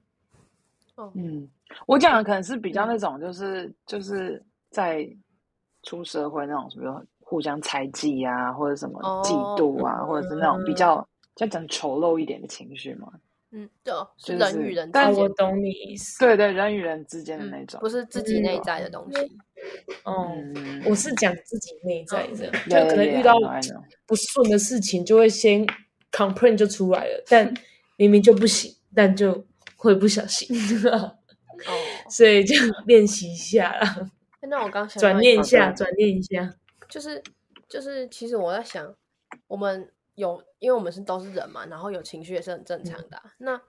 [0.96, 1.48] 哦嗯，
[1.86, 5.08] 我讲的可能是比较那种，就是就是在
[5.82, 13.10] 出社会那种，比如说互相猜忌啊，或者什么哦嫉妒啊，或者是那种比较就讲丑陋一点的情绪嘛。
[13.52, 16.18] 嗯，对哦，是就是人与人之但啊，我，懂你意思。
[16.20, 19.38] 对对，人与人之间的嗯那种，不是自己内在的东西。
[20.04, 23.34] 哦、嗯，我是讲自己内在这样，就可能遇到.
[24.06, 25.66] 不顺的事情，就会先
[26.10, 27.52] complain 就出来了，但
[27.96, 29.46] 明明就不行，但就
[29.76, 30.48] 会不小心，
[30.90, 31.18] 哦，
[32.10, 32.54] 所以就
[32.86, 34.10] 练习一下啦，
[34.48, 36.54] 那我刚想转念一下，转念一下。
[36.88, 37.22] 就是
[37.68, 38.92] 就是，其实我在想，
[39.46, 43.60] 我们有，因为我们是都是人嘛，然后有情绪也是很正常的啊、那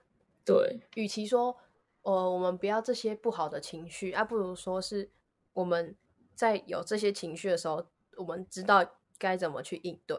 [0.44, 1.56] 对，与其说，
[2.02, 5.08] 呃，我们不要这些不好的情绪，啊，不如说是
[5.52, 5.96] 我们
[6.34, 7.86] 在有这些情绪的时候，
[8.16, 8.84] 我们知道
[9.18, 10.18] 该怎么去应对。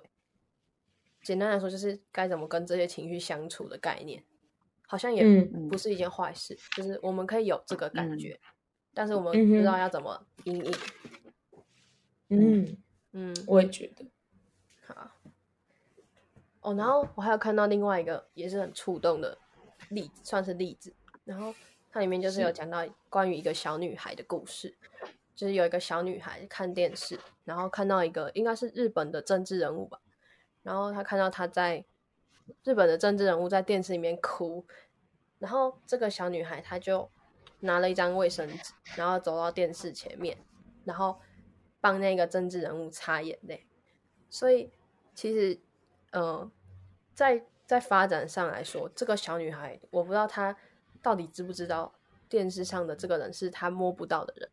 [1.24, 4.24] 简单来说，就是该怎么跟这些情绪相处的概念，
[4.86, 6.58] 好像也嗯不是一件坏事。
[6.76, 8.40] 就是我们可以有这个感嗯觉，
[8.94, 10.74] 但是我们不知道要怎么应应。
[12.30, 12.78] 嗯，
[13.12, 14.06] 嗯，我也觉得，
[14.86, 15.12] 好。
[16.62, 19.38] 哦，然后我还有看到另外一个也是很触动的
[19.90, 20.94] 例子，算是例子。
[21.24, 21.54] 然后
[21.90, 24.76] 它里面就是有讲到关于一个小女孩的故事，
[25.36, 30.00] 就是有一个小女孩看电视，然后看到一个应该是日本的政治人物吧，
[30.62, 31.86] 然后她看到他在
[32.64, 34.66] 日本的政治人物在电视里面哭，
[35.40, 37.10] 然后这个小女孩她就
[37.62, 40.38] 拿了一张卫生纸，然后走到电视前面，
[40.84, 41.20] 然后
[41.80, 43.66] 帮那个政治人物擦眼泪。
[44.30, 44.72] 所以
[45.16, 45.60] 其实，
[46.12, 46.52] 呃，
[47.14, 50.56] 在在发展上来说，这个小女孩，我不知道她
[51.02, 51.94] 到底知不知道
[52.28, 54.50] 电视上的这个人是她摸不到的人，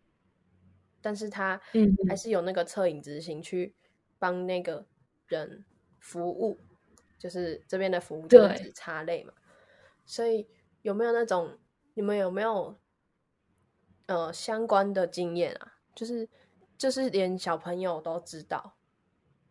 [1.00, 3.74] 但是她嗯还是有那个恻隐之心去
[4.18, 4.86] 帮那个
[5.26, 5.64] 人
[5.98, 6.60] 服务，
[7.18, 9.32] 就是这边的服务就是对指擦泪嘛。
[10.04, 10.48] 所以
[10.82, 11.58] 有没有那种
[11.94, 12.78] 你们有没有
[14.06, 15.74] 呃相关的经验啊？
[15.94, 16.28] 就是
[16.78, 18.76] 就是连小朋友都知道，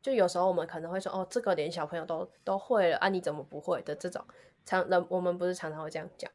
[0.01, 4.25] 就有时候我们可能会说哦，这个连小朋友都都会了啊，你怎么不会的这种
[4.65, 6.31] 常人我们不是常常会这样讲，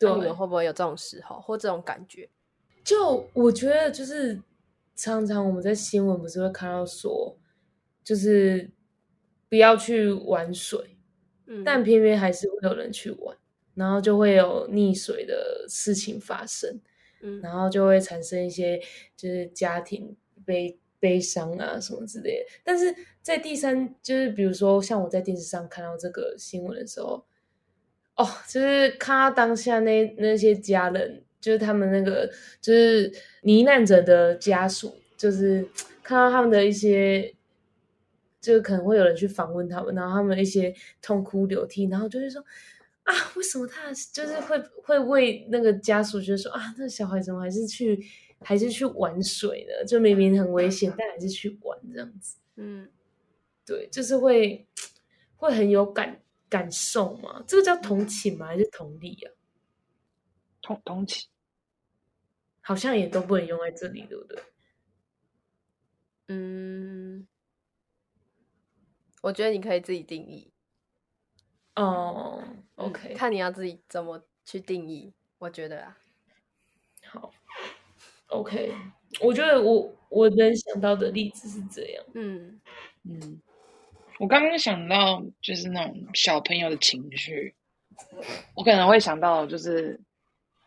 [0.00, 2.30] 那你对们，会不会有这种时候或这种感觉？
[2.86, 4.40] 就我觉得就是
[4.94, 7.36] 常常我们在新闻不是会看到说，
[8.04, 8.70] 就是
[9.48, 10.96] 不要去玩水，
[11.46, 13.36] 嗯，但偏偏还是会有人去玩，
[13.74, 16.80] 然后就会有溺水的事情发生，
[17.22, 18.80] 嗯然后就会产生一些
[19.16, 22.46] 就是家庭悲悲伤啊什么之类的。
[22.62, 27.26] 但是在第三，就是比如说像我在电视上看到这个新闻的时候，
[28.14, 32.28] 哦，就是看到当下那那些家人，就是他们那个
[32.60, 35.68] 就是罹难者的家属，就是
[36.02, 37.32] 看到他们的一些。
[38.38, 42.40] 就可能会有人去访问他们，然后他们一些痛哭流涕，然后就会说
[43.02, 48.00] 啊，为什么他就是会会为那个家属觉得说啊，那个小孩怎么还是去
[48.38, 49.84] 还是去玩水呢？
[49.84, 52.36] 就明明很危险，但还是去玩这样子。
[52.54, 52.88] 嗯
[53.64, 54.64] 对，就是会
[55.34, 57.42] 会很有感感受嘛。
[57.48, 58.46] 这个叫同情吗？
[58.46, 59.28] 还是同理啊？
[60.62, 61.28] 同同情，
[62.66, 64.42] 好像也都不能用在这里，对不对？
[66.26, 67.28] 嗯，
[69.22, 70.52] 我觉得你可以自己定义。
[71.76, 75.14] 哦、嗯 o k 看你要自己怎么去定义。
[75.38, 75.96] 我觉得啊，
[77.04, 77.32] 好
[78.30, 78.74] ，OK。
[79.20, 82.04] 我觉得我我能想到的例子是这样。
[82.14, 82.60] 嗯
[83.04, 83.40] 嗯，
[84.18, 87.54] 我刚刚想到就是那种小朋友的情绪，
[88.56, 90.00] 我可能会想到就是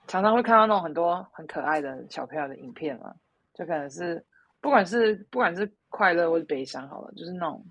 [0.10, 3.14] 常常会看到那种很多很可爱的小朋友的影片嘛，
[3.54, 4.26] 就可能是
[4.60, 7.64] 不管是不管是快乐或是悲伤好了，就是那种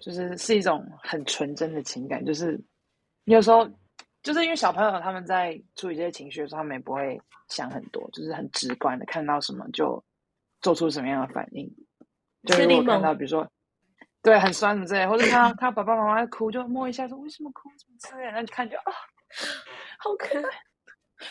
[0.00, 2.58] 就是是一种很纯真的情感，就是
[3.24, 3.68] 你有时候
[4.22, 10.02] 就是因为小朋友他们在处理这些情绪的时候，他们也不会想很多，就是很直观的看到什么就
[10.62, 11.70] 做出什么样的反应。
[12.44, 13.46] 就是我看到比如说
[14.22, 18.92] 对很酸之类，或者看到看到爸爸妈妈在哭，就摸一下说为什么哭什么之类的，然后就看就啊，
[19.98, 20.48] 好可爱，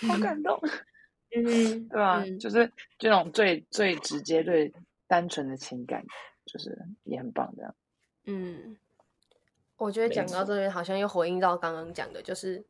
[0.08, 0.60] 好感动，
[1.36, 2.24] 嗯，对吧？
[2.24, 2.40] 嗯。
[2.40, 4.72] 就是这种最最直接、最
[5.08, 6.04] 单纯的情感，
[6.46, 7.76] 就是也很棒这样。
[8.26, 8.78] 嗯，
[9.78, 12.64] 我觉得讲到这边，好像又回应到刚刚讲的，就是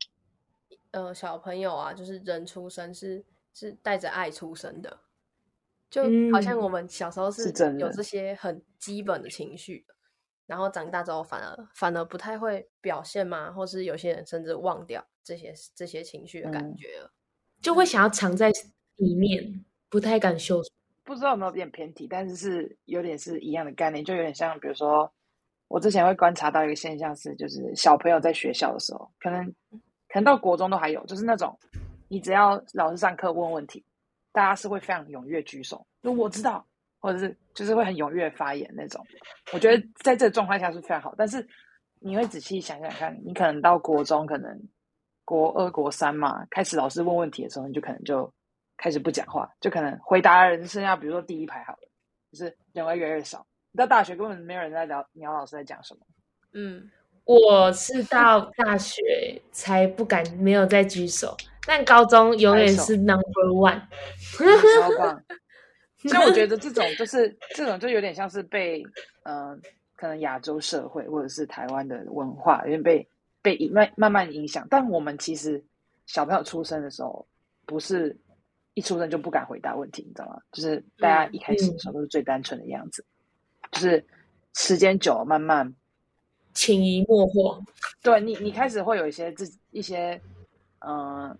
[0.91, 4.99] 呃，小朋友啊，就是人出生是是带着爱出生的，
[5.89, 9.95] 就好像我嗯们小时候是有这些很基本的情绪的，
[10.47, 17.11] 然后长大之后反而反而不太会表现嘛，或是有些人甚至忘掉这些这些情绪的感嗯觉了。
[17.61, 18.51] 就会想要藏在
[18.95, 20.69] 里面，不太敢秀出。
[21.03, 25.09] 不知道有没有点偏题，但是是有点是一样的概念，就有点像，比如说，
[25.69, 29.45] 我之前会观察到一个现象是，就是小朋友在学校的时候，可能
[30.09, 31.57] 可能到国中都还有，就是那种
[32.09, 33.85] 你只要老师上课问问题，
[34.33, 36.66] 大家是会非常踊跃举手，就我知道，
[36.99, 39.05] 或者是就是会很踊跃发言那种。
[39.53, 41.45] 我觉得在这个状况下是非常好，但是
[41.99, 44.55] 你会仔细想想看，你可能到国中，可能
[45.25, 48.31] 国二、国三嘛，开始老师问问题的时候，你就可能就
[48.77, 51.89] 开始不讲话，就可能回答人剩下，比如说第一排好了，
[52.31, 53.45] 就是人会越来越少。
[53.71, 56.01] 你到大学根本没有人在聊鸟老师在讲什么，
[56.53, 56.89] 嗯，
[57.25, 61.35] 我是到大学才不敢没有再举手，
[61.65, 63.81] 但高中永远是 number one。
[64.37, 65.23] 超棒。
[65.97, 68.83] 所以我觉得这种 就是这种就有点像是被
[69.23, 69.59] 嗯、呃
[69.95, 73.07] 可能亚洲社会或者是台湾的文化有点被
[73.41, 75.63] 被影慢慢慢影响，但我们其实
[76.05, 77.27] 小朋友出生的时候
[77.65, 78.15] 不是
[78.75, 80.39] 一出生就不敢回答问题，你知道吗？
[80.51, 83.03] 就是大家一开始的时候都是最单纯的样子，
[83.71, 84.05] 就是
[84.53, 85.73] 时间久了慢慢
[86.53, 87.59] 潜移默化，
[88.03, 90.21] 对你，你开始会有一些自己一些
[90.77, 91.37] 嗯、呃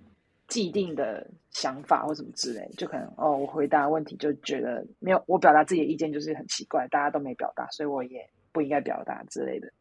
[0.48, 9.72] 既定的想法或什么之类，就可能哦，我回答问题就觉得没有，我表达自己的意见就是很奇怪，大家都没表达，所以我也不应该表达之类的，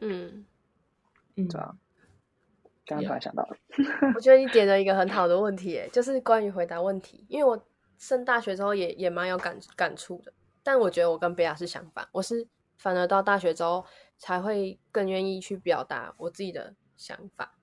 [0.00, 0.44] 嗯，
[1.36, 1.74] 嗯对，啊？
[2.86, 3.56] 刚刚突然想到了，
[4.14, 7.22] 我觉得你点了一个很好的问题，诶，就是关于回答问题。
[7.28, 7.62] 因为我
[7.98, 10.32] 升大学之后也也蛮有感感触的，
[10.62, 12.48] 但我觉得我跟贝亚是相反，我是
[12.78, 13.84] 反而到大学之后
[14.16, 17.57] 才会更愿意去表达我自己的想法。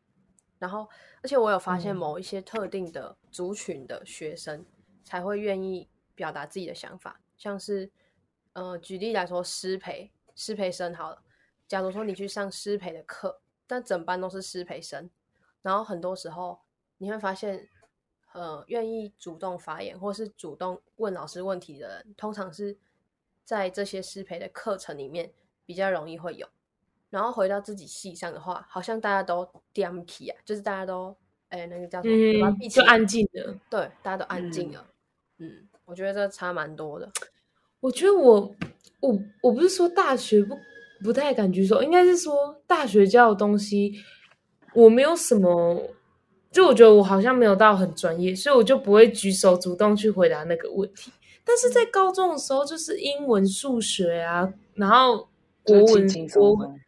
[0.58, 0.88] 然后，
[1.22, 4.66] 而且我有发现嗯某一些特定的族群的学生
[5.03, 7.91] 才会愿意表达自己的想法，像是
[8.53, 11.22] 呃，举例来说，师培师培生好了，
[11.68, 15.10] 假如说你去上师培的课，但整班都是师培生，
[15.62, 16.58] 然后很多时候
[16.97, 17.68] 你会发现，
[18.34, 22.78] 呃，愿意主动发言或是主动问老师问题的人，通常是
[23.43, 25.34] 在这些师培的课程里面
[25.66, 26.47] 比较容易会有。
[27.10, 31.16] 然后回到自己系上的话，好像大家都 d m k 啊，就是大家都
[31.49, 33.56] 哎那个叫什么，就安静了。
[33.70, 34.86] 对，大家都安静了。
[35.38, 37.08] 嗯我觉得这差蛮多的。
[37.80, 38.56] 我觉得我
[39.01, 40.58] 我我不是说大学不
[41.03, 43.93] 不太敢举手，应该是说大学教的东西
[44.74, 45.89] 我没有什么，
[46.51, 51.12] 就我觉得我好像没有到很专业，所以我就不会举手主动去回答那个问题。
[51.43, 55.30] 但是在高中的时候，就是英文、数学啊，然后
[55.64, 56.80] 国文、国文松。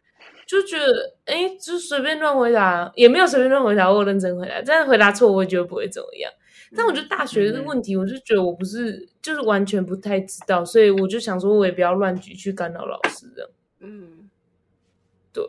[0.48, 6.32] 就觉得哎，就随便乱回答，也没有随便乱回答，我有认真回答，但是回答错，我也觉得不会怎么样。
[6.74, 13.50] 但我觉得大学的嗯问题，我就觉得我不是，就是完全不太知道，所以我就想说，我也不要乱举去干扰老师这样。
[13.80, 14.30] 嗯
[15.34, 15.44] 对，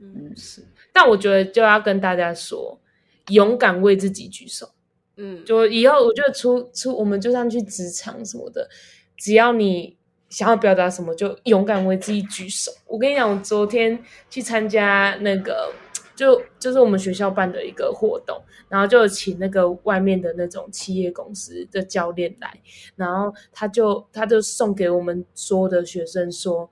[0.00, 0.64] 嗯是。
[0.92, 2.80] 但我觉得就要跟大家说，
[3.28, 4.70] 勇敢为自己举手。
[5.16, 8.68] 嗯，就以后我觉得出出，我们就算去职场什么的，
[9.16, 9.96] 只要你
[10.34, 12.72] 想要表达什么，就勇敢为自己举手。
[12.88, 13.96] 我跟你讲，我昨天
[14.28, 15.72] 去参加那个，
[16.16, 22.52] 就就是我们学校办的一个活动，然后就请那个外面的那种企业公司的教练来，
[22.96, 26.68] 然后他就他就送给我们所有的学生说，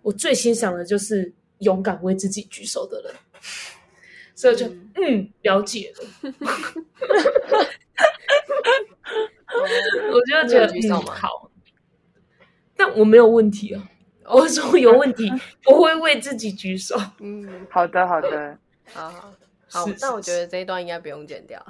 [0.00, 3.12] 我最欣赏的就是勇敢为自己举手的人。
[4.34, 6.32] 所以就嗯嗯了解了。
[9.52, 9.60] 哦
[10.10, 11.51] 我就觉得好，
[12.76, 13.88] 但我没有问题啊。
[14.24, 15.28] 我说有问题，
[15.66, 16.96] 我会为自己举手。
[17.18, 18.56] 嗯，好的，好的，
[18.86, 19.32] 好好
[19.68, 21.60] 好，那我觉得这一段应该不用剪掉，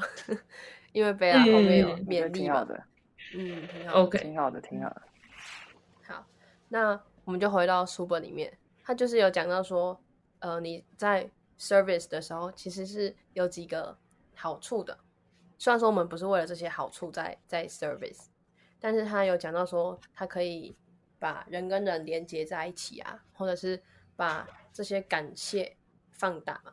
[0.92, 2.28] 因为贝拉后面有勉励嘛。
[2.28, 2.84] 挺好的，
[3.34, 4.00] 嗯，挺好的。
[4.02, 5.02] OK，挺好的，挺好的。
[6.06, 6.26] 好，
[6.68, 8.52] 那我们就回到书本里面，
[8.84, 9.98] 他就是有讲到说，
[10.40, 11.28] 呃，你在
[11.58, 13.96] service 的时候其实是有几个
[14.34, 14.98] 好处的。
[15.58, 18.26] 虽然说我们不是为了这些好处在在 service，
[18.78, 20.76] 但是他有讲到说，它可以
[21.22, 23.80] 把人跟人连接在一起啊，或者是
[24.16, 25.76] 把这些感谢
[26.10, 26.72] 放大嘛。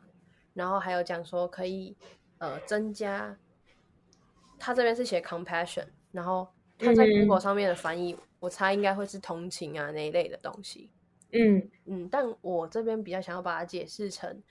[0.54, 1.96] 然后还有讲说可以
[2.38, 3.38] 呃增加，
[4.58, 10.90] 他这边是写 compassion，然后他在嗯 Google 上面的翻译，我猜应该会是同情啊那一类的东西。
[11.30, 14.42] 嗯嗯，但我这边比较想要把它解释成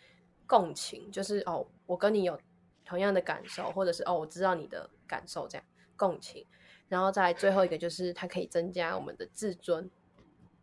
[0.47, 2.39] 共情，就是哦，我跟你有
[2.86, 5.66] 同样的感受，或者是哦，我知道你的感受，这样
[5.97, 6.45] 共情。
[6.90, 9.90] 然后再最后一个就是它可以增加我们的自尊，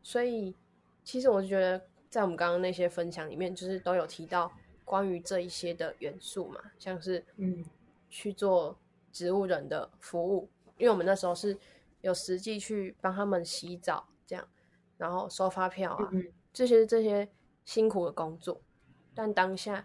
[0.02, 0.54] 所以
[1.02, 4.52] 其实我就觉得在我们刚刚那些分享里面，就是都有提到
[4.84, 7.64] 关于这一些的元素嘛，像是嗯。
[8.08, 8.74] 去做
[9.12, 10.48] 植物人的服务，
[10.78, 11.58] 因为我们那时候是
[12.02, 14.48] 有实际去帮他们洗澡这样，
[14.96, 17.28] 然后收发票啊，嗯这些这些
[17.64, 18.58] 辛苦的工作，
[19.12, 19.84] 但当下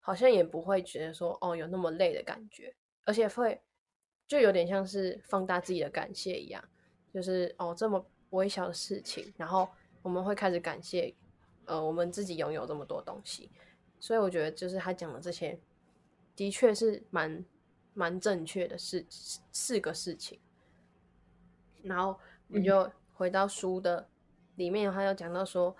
[0.00, 2.72] 好像也不会觉得说哦有那么累的感觉，
[3.04, 3.60] 而且会
[4.32, 6.64] 就有点像是放大自己的感谢一样，
[7.12, 9.68] 就是哦这么微小的事情，然后
[10.00, 11.14] 我们会开始感谢
[11.66, 13.50] 呃我们自己拥有这么多东西，
[14.00, 15.60] 所以我觉得就是他讲的这些
[16.34, 17.44] 的确是蛮
[17.92, 20.40] 蛮正确的事四个事情，
[21.82, 22.18] 然后
[22.48, 24.08] 你就回到书的
[24.54, 25.76] 里面，他有讲到说。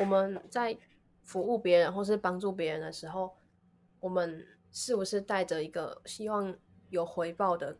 [0.00, 0.76] 我们在
[1.22, 3.34] 服务别人或是帮助别人的时候，
[4.00, 6.54] 我们是不是带着一个希望
[6.90, 7.76] 有回报的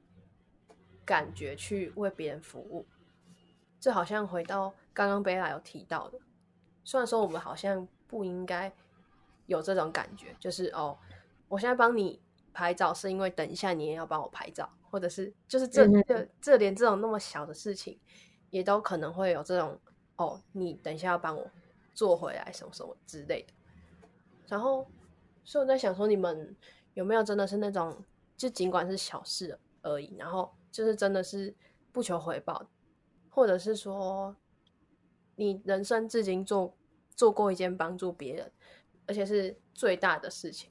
[1.05, 2.87] 感觉去为别人服务？
[3.79, 6.19] 这好像回到刚刚贝拉有提到的，
[6.85, 8.73] 虽然说我们好像不应该
[9.47, 10.99] 有这种感觉，就是哦，
[11.49, 12.21] 我现在帮你
[12.53, 17.99] 拍照是因为等一下你也要帮我拍照，或者是就是这这这连这种那么小的事情，
[18.51, 19.79] 也都可能会有这种
[20.17, 21.51] 哦，你等一下要帮我。
[21.95, 23.55] 做回来什么什么之类的，
[24.49, 24.87] 然后，
[25.45, 26.55] 所以我在想说，你们
[26.93, 28.05] 有没有真的是那种，
[28.37, 31.55] 就尽管是小事而已，然后就是真的是
[31.93, 32.65] 不求回报，
[33.29, 34.35] 或者是说，
[35.35, 36.75] 你人生至今做
[37.15, 38.53] 做过一件帮助别人，
[39.07, 40.71] 而且是最大的事情，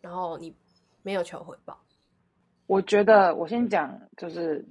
[0.00, 0.54] 然后你
[1.02, 1.78] 没有求回报。
[2.66, 4.64] 我觉得我先讲就是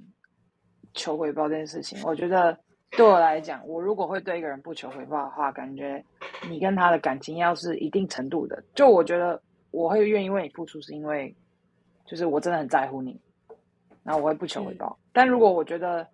[0.94, 2.58] 求回报这件事情，我觉得。
[2.96, 6.04] 对我来讲，我如果会对一个人不求回报的话，感觉
[6.48, 9.40] 你跟他的感情要是一定程度的，就我觉得
[9.70, 11.32] 我会愿意为你付出，是因为
[12.06, 13.20] 就是我真的很在乎你，
[14.02, 14.98] 然后我会不求回报。
[15.00, 16.06] 嗯、但如果我觉得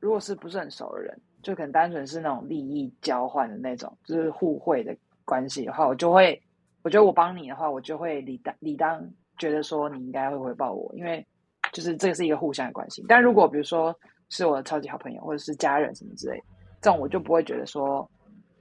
[0.00, 6.40] 如果是不是很熟的人，就可能单纯是那种利益交换的那种，就是互惠的关系的话，我就会
[6.82, 9.08] 我觉得我帮你的话，我就会理当理当
[9.38, 11.24] 觉得说你应该会回报我，因为
[11.72, 13.04] 就是这个是一个互相的关系。
[13.08, 13.94] 但如果比如说，
[14.28, 16.42] 是我的超级好朋友，或者是家人什么之类，
[16.80, 18.08] 这种我就不会觉得说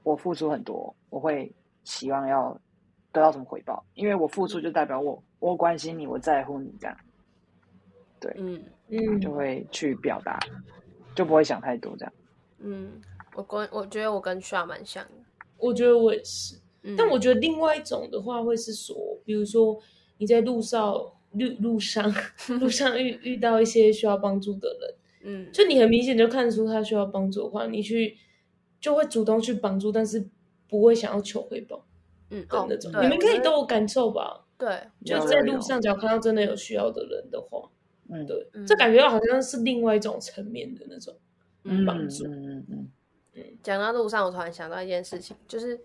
[0.03, 1.49] 我付出很多，我会
[1.83, 2.59] 希望要
[3.12, 6.97] 得到什么回报，因为我付出就代表我我关心你，我在乎你这样，
[8.20, 10.39] 对，嗯嗯，就会去表达，
[11.16, 12.14] 就不会想太多这样。
[12.59, 12.91] 嗯，
[13.36, 15.12] 我跟我觉得我跟 Sha 蛮像的，
[15.57, 18.95] 我觉得我也是，嗯、但我觉得另外一种的话会是说，
[19.26, 19.80] 比如说
[20.18, 20.93] 你在路上
[21.32, 22.14] 路路上
[22.59, 24.95] 路上遇遇到一些需要帮助的人。
[25.24, 28.18] 嗯，就你很明显就看出他需要帮助的话，你去
[28.80, 30.28] 就会主动去帮助，但是
[30.68, 31.86] 不会想要求回报
[32.32, 32.91] 嗯的那种。
[32.95, 34.43] 哦、你们可以都有感受吧？
[34.57, 37.69] 对，就在路上，只要看到真的有需要的人的话，
[38.09, 41.15] 嗯，对，嗯、这感觉好像是另外一种层面的那种
[41.86, 42.25] 帮助。
[42.25, 42.91] 嗯嗯嗯
[43.36, 43.57] 嗯。
[43.61, 45.79] 讲到路上，我突然想到一件事情，就是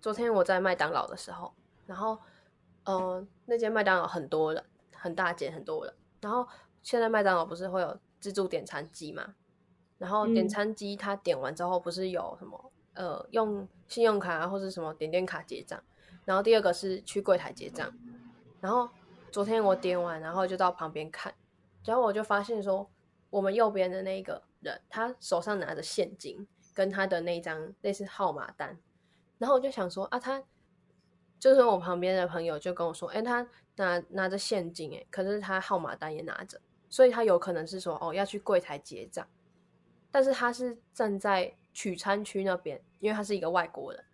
[0.00, 1.52] 昨天我在麦当劳的时候，
[1.86, 2.18] 然后，
[2.84, 4.64] 呃，那间麦当劳很多人，
[4.94, 6.46] 很大间，很多人，然后
[6.82, 7.98] 现在麦当劳不是会有。
[8.20, 9.34] 自助点餐机嘛，
[9.96, 15.78] 然后点餐机它点完之后不是有什么、嗯、呃用信用卡啊或者什么点点卡结账，
[16.24, 17.92] 然后第二个是去柜台结账，
[18.62, 18.88] 然后
[19.30, 21.34] 昨天我点完，然后就到旁边看，
[21.84, 22.88] 然后我就发现说
[23.28, 28.78] 我们右边的那个人他手上拿着现金跟他的那张类似号码单，
[29.36, 30.42] 然后我就想说啊他
[31.38, 36.60] 就是我旁边的朋友就跟我说，哎他拿拿着现金哎，可是他号码单也拿着。
[36.92, 39.24] 所以他有可能是说哦要去柜台结账，
[40.10, 44.04] 但是他是站在取餐区那边，因为他是一个外国人。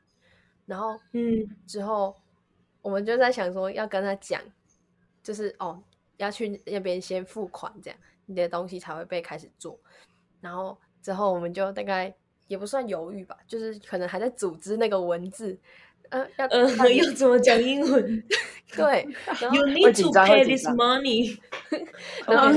[0.67, 2.15] 然后嗯，之后
[2.83, 4.41] 我们就在想说要跟他讲，
[5.23, 5.83] 就是哦
[6.17, 9.79] 要去那边先付款，这样你的东西才会被开始做。
[10.41, 12.13] 然后之后我们就大概
[12.49, 15.59] 也不算犹豫吧，就是可能还在组织那个文字，
[16.11, 18.25] 呃要呃要怎么讲英文？
[18.75, 19.07] 对
[19.41, 21.39] 然后，You need to pay this money
[22.27, 22.49] 然后，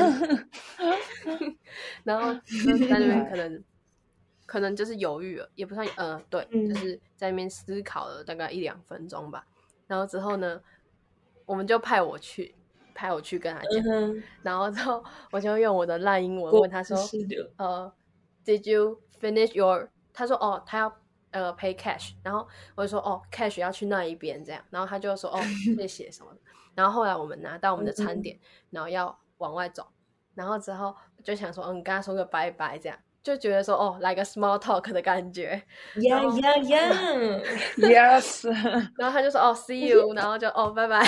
[2.03, 2.33] 然后
[2.89, 3.63] 那边可能
[4.49, 9.45] 可能就是犹豫了，也不算呃，对，嗯就是在那边思考了大概一两分钟吧。
[9.85, 10.59] 然后之后呢，
[11.45, 12.55] 我们就派我去，
[12.95, 13.69] 派我去跟他讲。
[13.93, 16.97] 嗯，然后之后我就用我的烂英文问他说，
[17.57, 17.93] 呃
[18.43, 19.87] ，Did you finish your？
[20.11, 20.97] 他说哦，他要
[21.29, 25.39] 呃 pay cash，然后我就说哦 cash 要去那一边这样，然后他就说哦
[25.75, 26.39] 谢谢什么的，
[26.73, 28.39] 然后后来我们拿到我们的餐点，
[28.71, 29.87] 然后要往外走，
[30.33, 35.61] 然后之后就想说嗯跟他说个拜拜这样，就觉得说哦来个 small talk 的感觉
[35.95, 36.89] ，，yeah！Yes，
[38.97, 41.05] 然后他就说 哦 see you，然后就哦拜拜，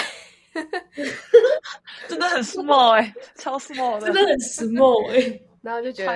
[2.07, 6.11] 真的很 small 哎、超 small 的，真的很 small 哎、 然后就觉得。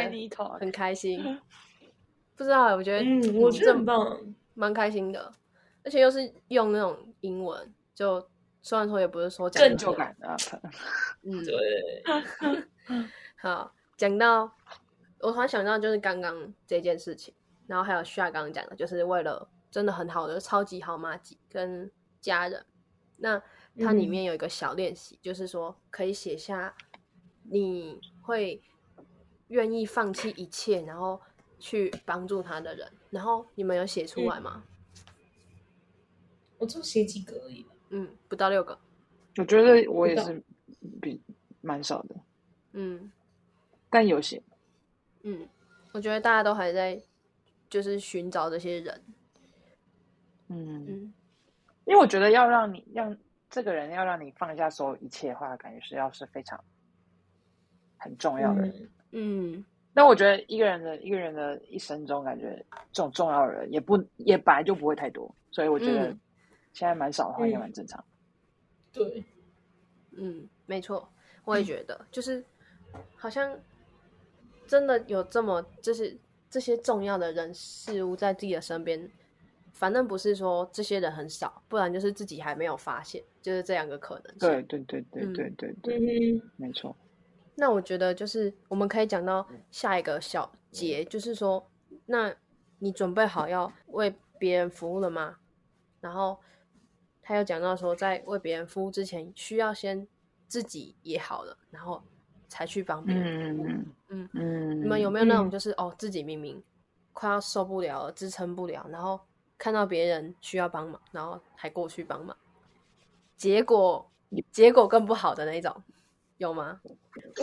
[0.59, 1.39] 很开心，
[2.35, 4.19] 不知道欸我觉得嗯，我觉得很棒。
[4.57, 5.33] 蛮开心的，
[5.83, 8.25] 而且又是用那种英文，就
[8.61, 10.33] 虽然说也不是说讲就感啊，
[11.23, 12.03] 嗯，对，
[13.35, 14.49] 好，讲到
[15.25, 17.33] 我突然想到就是刚刚这件事情，
[17.65, 21.89] 然后还有需要刚刚讲的，就是为了真的很好的超级好妈吉跟
[22.21, 22.63] 家人，
[23.17, 23.41] 那
[23.79, 24.09] 它里嗯。
[24.09, 26.75] 面有一个小练习，就是说可以写下
[27.41, 28.61] 你会
[29.47, 31.19] 愿意放弃一切，然后
[31.57, 34.63] 去帮助他的人，然后你们有写出来吗？
[36.59, 37.65] 我就写几个而已。
[37.89, 38.77] 嗯，不到六个，
[39.37, 40.43] 我觉得我也是
[41.01, 41.19] 比
[41.61, 42.15] 蛮少的，
[42.73, 43.11] 嗯。
[43.89, 44.43] 但有些
[45.27, 45.47] 嗯，
[45.91, 47.01] 我觉得大家都还在
[47.67, 49.01] 就是寻找这些人，
[50.49, 51.13] 嗯，嗯
[51.85, 53.17] 因为我觉得要让你让
[53.49, 56.63] 这个人要让你放下所有一切的话，感觉是要是非常
[57.97, 58.89] 很重要的人。
[59.11, 66.19] 嗯，嗯那我觉得一个人的一个人的一生中，感觉这种重要的人也不也本来就不会太多，所以我觉得嗯
[66.73, 68.03] 现在蛮少的话，应该蛮正常。
[68.93, 69.23] 对，
[70.11, 71.09] 嗯，没错，
[71.45, 72.43] 我也觉得，就是
[73.15, 73.57] 好像
[74.67, 76.17] 真的有这么就是
[76.49, 79.09] 这些重要的人事物在自己的身边，
[79.73, 84.39] 反正不是说这些人很少，不然就是自己还没有发现，就是这两个可能性。
[84.39, 86.95] 对对对对嗯对对对，嗯，没错。
[87.55, 91.69] 那我觉得就是我们可以讲到下一个小节，就是说，
[92.05, 92.35] 那
[92.79, 95.37] 你准备好要为别人服务了吗？
[96.01, 96.37] 然后
[97.21, 100.05] 他又讲到说，在为别人服务之前，需要先
[100.47, 102.03] 自己也好了，然后
[102.55, 103.57] 才去帮别人。
[103.59, 106.63] 嗯嗯嗯，你们有没有那种嗯就是、哦，自己明明
[107.11, 109.19] 快要受不了了，支撑不了，然后
[109.57, 112.33] 看到别人需要帮忙，然后还过去帮忙，
[113.35, 114.09] 结果
[114.53, 115.75] 结果更不好的那种，
[116.37, 116.79] 有吗？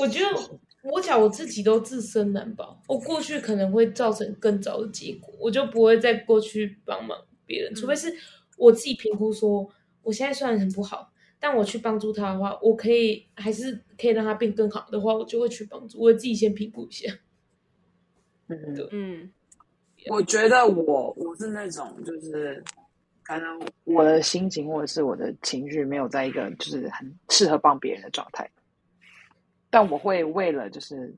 [0.01, 0.29] 我觉得
[0.85, 8.11] 我讲我自己都自身难保，我过去可能会造成更糟的结果，我就不会再过去帮忙别人，除非是
[8.57, 9.69] 我自己评估说，
[10.03, 11.12] 我现在虽然很不好，
[11.45, 15.99] 但我去帮助他的话，我可以还是可以让他变更好的话，我就会去帮助。
[16.01, 17.13] 我自己先评估一下。
[18.47, 19.33] 嗯嗯
[20.09, 22.63] 我觉得我我是那种就是，
[23.25, 28.49] 可能我的心情或者是我的情绪没有在一个就是很适合帮别人的状态，
[29.69, 31.13] 但我会为了就是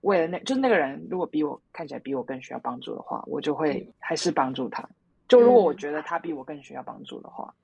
[0.00, 4.88] 为了那就是那个人如果比我看起来比我更需要帮助的话，我就会还是帮助他。
[5.28, 7.54] 就如果我觉得他比我更需要帮助的话，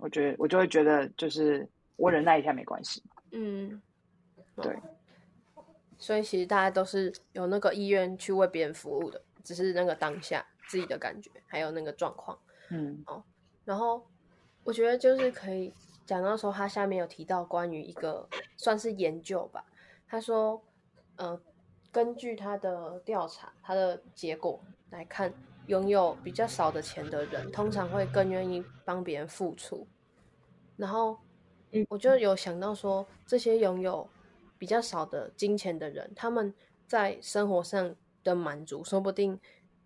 [0.00, 3.02] 我觉得我就会觉得就是我忍耐一下没关系。
[3.32, 3.80] 嗯，
[4.56, 4.72] 对
[5.54, 5.64] 哦。
[5.98, 12.38] 所以其实大家都是有那个意愿去为别人服务的，只是那个当下自己的感觉，还有那个状况。
[12.70, 13.22] 嗯哦
[13.64, 14.04] 然后
[14.64, 15.72] 我觉得就是可以
[16.06, 19.64] 讲到说，他下面有提到关于一个算是研究吧。
[20.08, 20.60] 他说，
[21.16, 21.40] 呃，
[21.92, 25.32] 根据他的调查，他的结果来看，
[25.66, 29.86] 拥有比较少的钱的人，通常会更愿意帮别人付出。
[30.76, 31.18] 然后
[31.72, 34.08] 嗯，我就有想到说，这些拥有
[34.58, 36.52] 比较少的金钱的人，他们
[36.86, 37.94] 在生活上
[38.24, 39.38] 的满足，说不定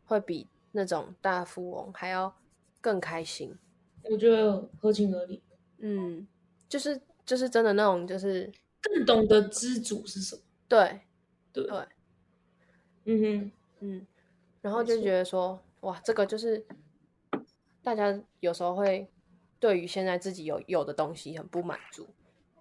[0.04, 2.34] 会比那种大富翁还要
[2.80, 3.56] 更开心。
[4.04, 5.42] 我觉得合情合理，
[5.78, 6.26] 嗯，
[6.68, 8.50] 就是就是真的那种，就是
[8.80, 10.42] 更懂得知足是什么。
[10.68, 11.00] 对
[11.52, 11.86] 对，对，
[13.04, 14.06] 嗯哼，嗯，
[14.64, 16.64] 然后就觉得说，哇，这个就是
[17.82, 19.06] 大家有时候会
[19.60, 22.08] 对于现在自己有有的东西很不满足，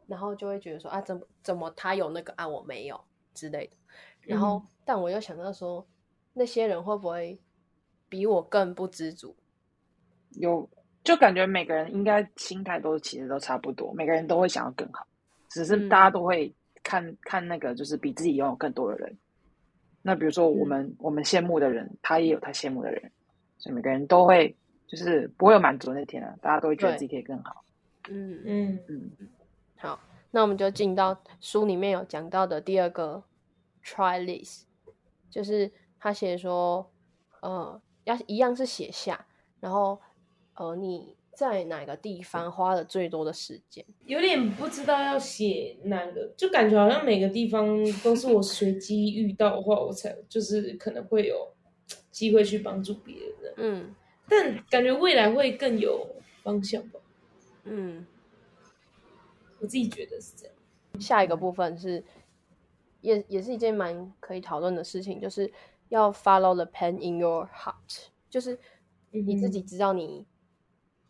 [0.06, 3.02] 然后就会觉得说啊，怎么怎么他有那个啊，我没有
[3.34, 3.78] 之类的。
[4.20, 5.88] 然后，嗯但我又想到说，
[6.34, 7.40] 那些人会不会
[8.10, 9.34] 比我更不知足？
[10.32, 10.70] 有
[11.06, 15.08] 就感觉每个人应该心态都其实都差不多，每个人都会想要更好，
[15.48, 19.18] 只是嗯大家都会看、看那个就是比自己拥有更多的人。
[20.04, 23.12] 那比如说我们、我们羡慕的人，他也有他羡慕的人，
[23.58, 27.64] 所以每个人都会就是不会有满足的那天啊，大家都会觉得自己可以更好。
[28.10, 28.42] 嗯。
[28.46, 28.80] 嗯。
[28.90, 29.12] 嗯，
[29.78, 30.00] 好，
[30.30, 33.24] 那我们就进到书里面有讲到的第二个
[33.84, 34.64] try list，
[35.30, 36.92] 就是他写说，
[37.42, 39.26] 呃，要一样是写下，
[39.62, 40.02] 然后
[40.56, 43.84] 呃你在哪个地方花了最多的时间？
[44.06, 51.54] 有点不知道要写哪个，就感觉好像每个地方都是我随机遇到的话，我才就是可能会有
[52.12, 53.54] 机会去帮助别人。
[53.58, 53.96] 嗯
[54.30, 56.08] 但感觉未来会更有
[56.42, 57.00] 方向吧，
[57.66, 58.06] 嗯。
[59.60, 60.54] 我自己觉得是这样。
[61.00, 62.04] 下一个部分是，
[63.02, 65.52] 也也是一件蛮可以讨论的事情，就是
[65.90, 68.60] 要 follow the pain in your heart，就是
[69.12, 70.26] 你自己知道你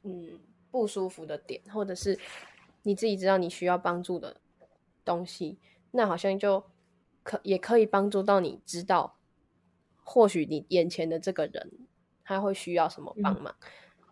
[0.04, 0.39] 嗯
[0.72, 2.18] 不舒服的点，或者是
[2.82, 4.38] 你自己知道你需要帮助的
[5.06, 5.58] 东西，
[5.91, 6.64] 那好像就
[7.24, 9.18] 可也可以帮助到你知道，
[10.04, 11.72] 或许你眼前的这个人
[12.24, 13.56] 他会需要什么帮忙，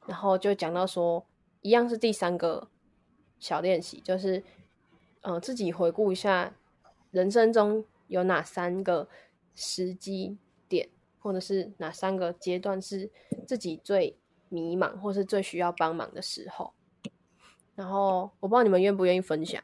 [0.06, 1.26] 然后就讲到说，
[1.62, 2.70] 一样是第三个
[3.40, 4.44] 小练习，就是
[5.22, 6.54] 呃自己回顾一下
[7.10, 9.10] 人生中有哪三个
[9.56, 10.38] 时机
[10.70, 10.88] 点，
[11.20, 13.10] 或者是哪三个阶段是
[13.48, 14.18] 自己最
[14.52, 16.72] 迷茫或是最需要帮忙的时候。
[17.74, 19.60] 然后我不知道你们愿不愿意分享，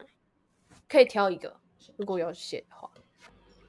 [0.89, 1.55] 可以挑一个，
[1.97, 2.89] 如果有写的话。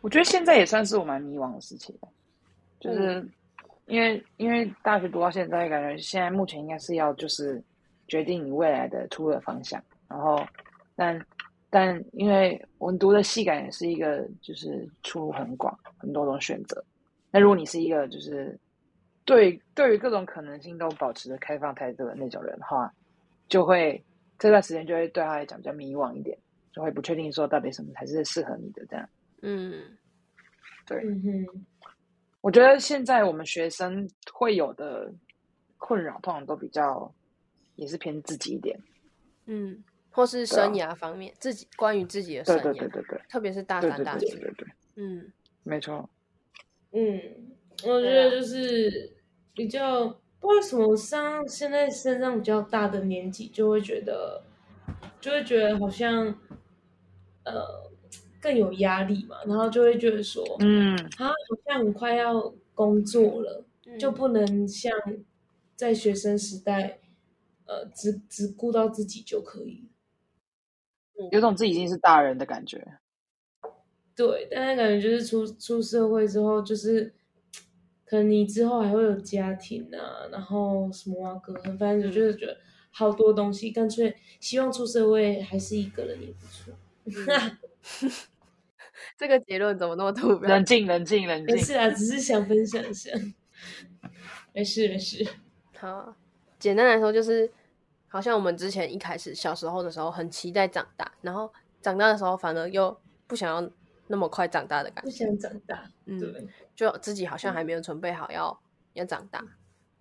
[0.00, 1.94] 我觉得现在也算是我蛮迷茫的事情，
[2.80, 3.32] 就是嗯
[3.86, 7.62] 因为因为大学读到现在，感觉现在目前应该是要就是
[8.06, 10.40] 决定你未来的出路方向，然后
[10.94, 11.26] 但
[11.68, 16.82] 但因为我们读的系感也是一个就是出路很广，很多种选择。
[17.30, 18.58] 那如果你是一个就是
[19.28, 22.90] 对对于各种可能性都保持着开放态度的那种人的话，
[23.46, 24.02] 就会
[24.38, 26.38] 这段时间就会对他来讲比较迷惘一点，
[26.72, 29.06] 就会不确定说到底什么才是适合你的这样。
[29.42, 29.98] 嗯
[30.86, 31.66] 对，嗯哼，
[32.40, 35.12] 我觉得现在我们学生会有的
[35.76, 37.14] 困扰，通常都比较
[37.74, 38.80] 也是偏自己一点。
[39.44, 45.32] 嗯，或是生涯方面，自己关于自己的生对涯，对对对对，特别是大对对三大四，对对对对，嗯
[45.64, 46.08] 没错。
[46.92, 47.20] 嗯，
[47.84, 49.12] 我觉得就是
[49.58, 50.06] 比较
[50.38, 54.40] 不知道为什么上现在身上比较大的年纪，就会觉得
[55.20, 56.26] 就会觉得好像
[57.42, 57.90] 呃
[58.40, 61.34] 更有压力嘛，然后就会觉得说，嗯，啊，好
[61.66, 64.92] 像很快要工作了，嗯就不能像
[65.74, 67.00] 在学生时代，
[67.66, 69.88] 呃，只只顾到自己就可以。
[71.32, 73.00] 有种自己已经是大人的感觉。
[74.14, 77.12] 对，但是感觉就是出出社会之后，就是
[78.08, 82.56] 可能你之后还会有家庭啊，然后什么啊，隔阂，反正就是觉得
[82.90, 86.72] 好多东西，干脆希望出社会还是一个人也不错。
[89.16, 90.64] 这个结论怎么那么突然冷？
[90.64, 91.54] 静，冷静，冷静。
[91.54, 93.10] 没事啊，只是想分享一下。
[94.54, 95.26] 没事没事，
[95.76, 96.16] 好，
[96.58, 97.50] 简单来说就是，
[98.08, 101.52] 好像我们之前一开始小时候的时候很期待长大，然后
[101.82, 103.70] 长大的时候反而又不想要
[104.08, 108.60] 那么快长大的感觉不觉，想长大，嗯，对，就自己好像还没有准备好要
[108.94, 109.44] 要长大。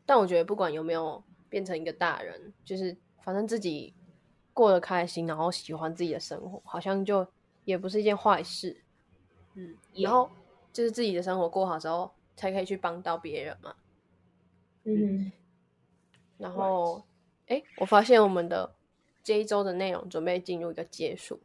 [0.05, 3.93] 但我觉得不管有没有变成一个大人，就是反正自己
[4.53, 7.28] 过得开心，然后喜欢自己的生活，好像就
[7.66, 8.82] 也不是一件坏事。
[9.55, 10.30] 嗯，然后
[10.72, 13.76] 就是自己的生活过好之后，才可以去帮到别人嘛。
[14.86, 15.32] 嗯
[16.38, 17.03] 然后，
[17.47, 18.76] 哎，我发现我们的
[19.24, 21.41] 这一周的内容准备进入一个结束，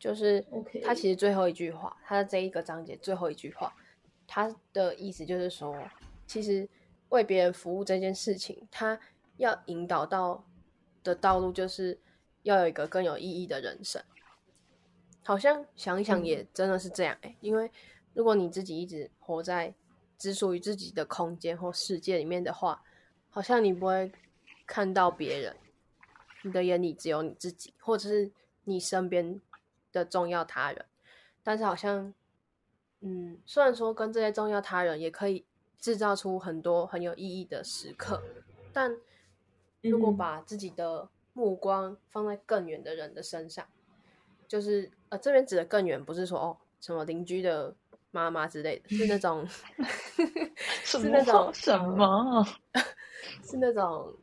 [0.00, 0.44] 就是
[0.82, 3.72] 他其实最后一句话，他的这一个章节最后一句话，
[4.26, 5.76] 他的意思就是说，
[6.26, 6.66] 其实
[7.10, 8.98] 为别人服务这件事情，他
[9.36, 10.42] 要引导到
[11.04, 11.98] 的道路，就是
[12.44, 14.02] 要有一个更有意义的人生。
[15.22, 17.70] 好像想一想，也真的是这样哎、因为
[18.14, 19.74] 如果你自己一直活在
[20.16, 22.82] 只属于自己的空间或世界里面的话，
[23.28, 24.10] 好像你不会
[24.66, 25.54] 看到别人，
[26.42, 28.32] 你的眼里只有你自己，或者是
[28.64, 29.38] 你身边
[29.92, 30.84] 的重要他人。
[31.42, 32.12] 但是好像，
[33.00, 35.44] 嗯，虽然说跟这些重要他人也可以
[35.78, 38.22] 制造出很多很有意义的时刻，
[38.72, 38.96] 但
[39.80, 43.66] 如果嗯把自己的目光放在更远的人的身上，
[44.46, 47.74] 就是呃，这边指的更远，不是说哦什么邻居的
[48.10, 49.46] 妈妈之类的，是那种
[50.84, 52.44] 是那种什么？
[53.42, 54.14] 是那种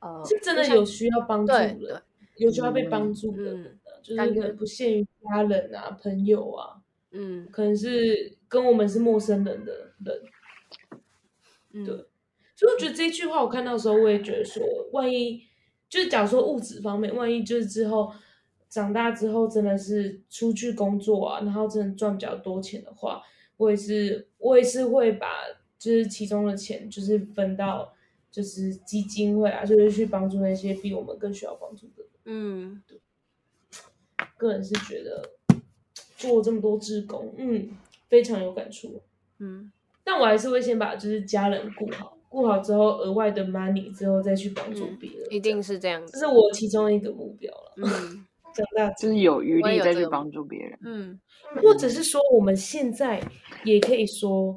[0.00, 2.02] 呃，是真的有需要帮助对的，
[2.36, 6.82] 有需要被帮助的就是可能不限于家人啊、朋友啊，
[7.12, 9.72] 嗯可能是跟我们是陌生人的
[10.04, 10.22] 人。
[11.74, 11.94] 嗯对
[12.54, 15.42] 所以我觉得这句话我看到的时候，我也觉得说，万一
[15.88, 18.12] 就是假如说物质方面，万一就是之后
[18.68, 23.22] 长大之后真的是出去工作啊，然后真的赚比较多钱的话，
[23.56, 25.28] 我也是我也是会把
[25.78, 27.92] 就是其中的钱就是分到
[28.30, 32.08] 就是基金会啊，就是去帮助那些比我们更需要帮助的人。
[32.24, 32.82] 嗯
[34.42, 35.22] 个人是觉得
[36.16, 37.70] 做这么多志工，嗯，
[38.08, 39.00] 非常有感触。
[39.38, 39.70] 嗯
[40.04, 47.72] 但我还是会先把就是家人顾好，顾好之后额外的 money 之后再去帮助嗯别人，一定是这样子，这是我其中一个目标了。
[47.76, 50.78] 嗯 长大就是有余力再去帮助别人。
[50.84, 51.18] 嗯，
[51.62, 53.22] 或者是说我们现在
[53.64, 54.54] 也可以说，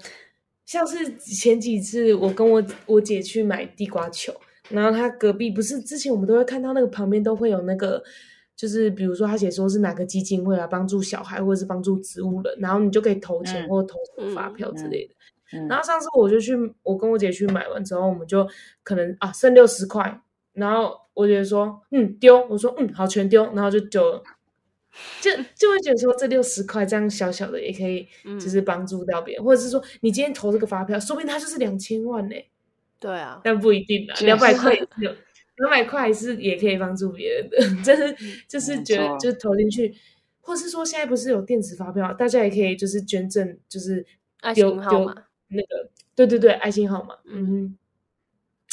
[0.66, 4.34] 像是前几次我跟我我姐去买地瓜球，
[4.68, 8.04] 然后她隔壁不是之前我们都会看到那个旁边都会有那个，
[8.56, 15.14] 就是比如说他写说是哪个基金会来帮助小孩或者是帮助植物人，然后你就可以投钱嗯或投什么发票之类的。
[15.14, 18.46] 嗯然后上次我就去，我跟我姐去买完之后，我们就
[18.82, 20.20] 可能啊剩六十块，
[20.54, 24.24] 然后我姐说嗯丢，我说嗯好全丢，然后就丢了，
[25.22, 32.36] 就就会觉得说这六十块这样小小的也可以，嗯就是帮助到别人，或者是说你今天投这个发票，说不定它就是两千万呢、
[33.00, 35.12] 对啊，但不一定啦，确两百实块也是有，
[35.58, 38.16] 两百块是也可以帮助别人的， 就是
[38.48, 39.96] 就是觉得就是投进去，
[40.42, 44.06] 或是说现在不是有电子发票，大家也可以就是捐赠，就是
[44.42, 45.16] 爱心号码
[45.48, 47.78] 那个，对对对，爱心号码，嗯哼，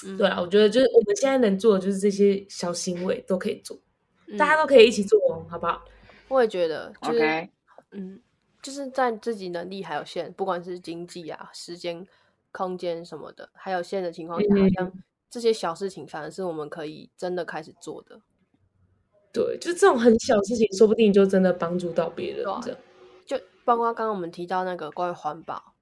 [0.06, 0.16] 嗯。
[0.16, 3.78] 对啊，我觉得就是我们现在能做的就是这些小行为都可以做，
[4.26, 5.84] 嗯大家都可以一起做哦，好不好？
[6.28, 7.50] 我也觉得，就是 OK
[7.92, 8.20] 嗯，
[8.62, 12.06] 就是在自己能力还有限，不管是经济啊、时间、
[12.50, 15.02] 空间什么的，还有限的情况下，好像嗯
[15.32, 18.20] 这些小事情反而是我们可以真的开始做的。
[19.32, 22.78] 对，就这种很小事情，说不定就真的帮助到别人这样。
[23.24, 25.72] 就包括刚刚我们提到那个关于环保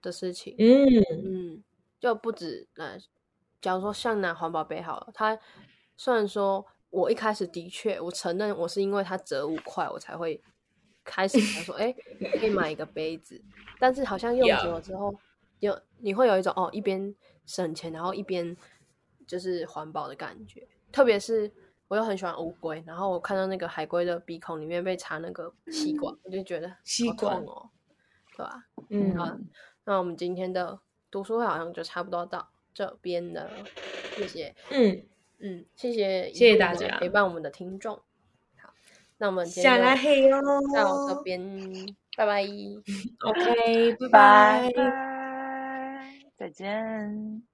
[0.00, 0.86] 的事情，嗯，
[1.22, 1.62] 嗯，
[2.00, 2.96] 就不止呃，
[3.60, 5.38] 假如说像拿环保杯好了，它
[5.98, 10.42] 虽然说我一开始的确，我承认我是因为它折五块，我才会
[11.04, 11.94] 开始想说， 哎、
[12.40, 13.38] 可以买一个杯子，
[13.78, 15.14] 但是好像用久了之后，
[15.58, 17.14] 有你会有一种哦，一边
[17.44, 18.56] 省钱，然后一边
[19.28, 20.66] 就是环保的感觉。
[20.90, 21.48] 特别是
[21.86, 27.70] 我又很喜欢乌龟，然后我看到那个海龟的鼻孔里面被插那个吸管，我就觉得 好吸管痛哦，
[28.32, 29.38] 对吧、嗯好
[29.84, 30.78] 那我们今天的
[31.10, 33.50] 读书会好像就差不多到这边了，
[34.16, 35.02] 谢谢，嗯，
[35.38, 37.96] 嗯，谢谢，谢谢大家陪伴我们的听众。
[38.60, 38.74] 好，
[39.16, 41.40] 那我们今下天到这边，
[42.16, 42.42] 拜拜。
[43.24, 44.72] OK，拜拜拜。
[44.74, 47.47] 拜，再见。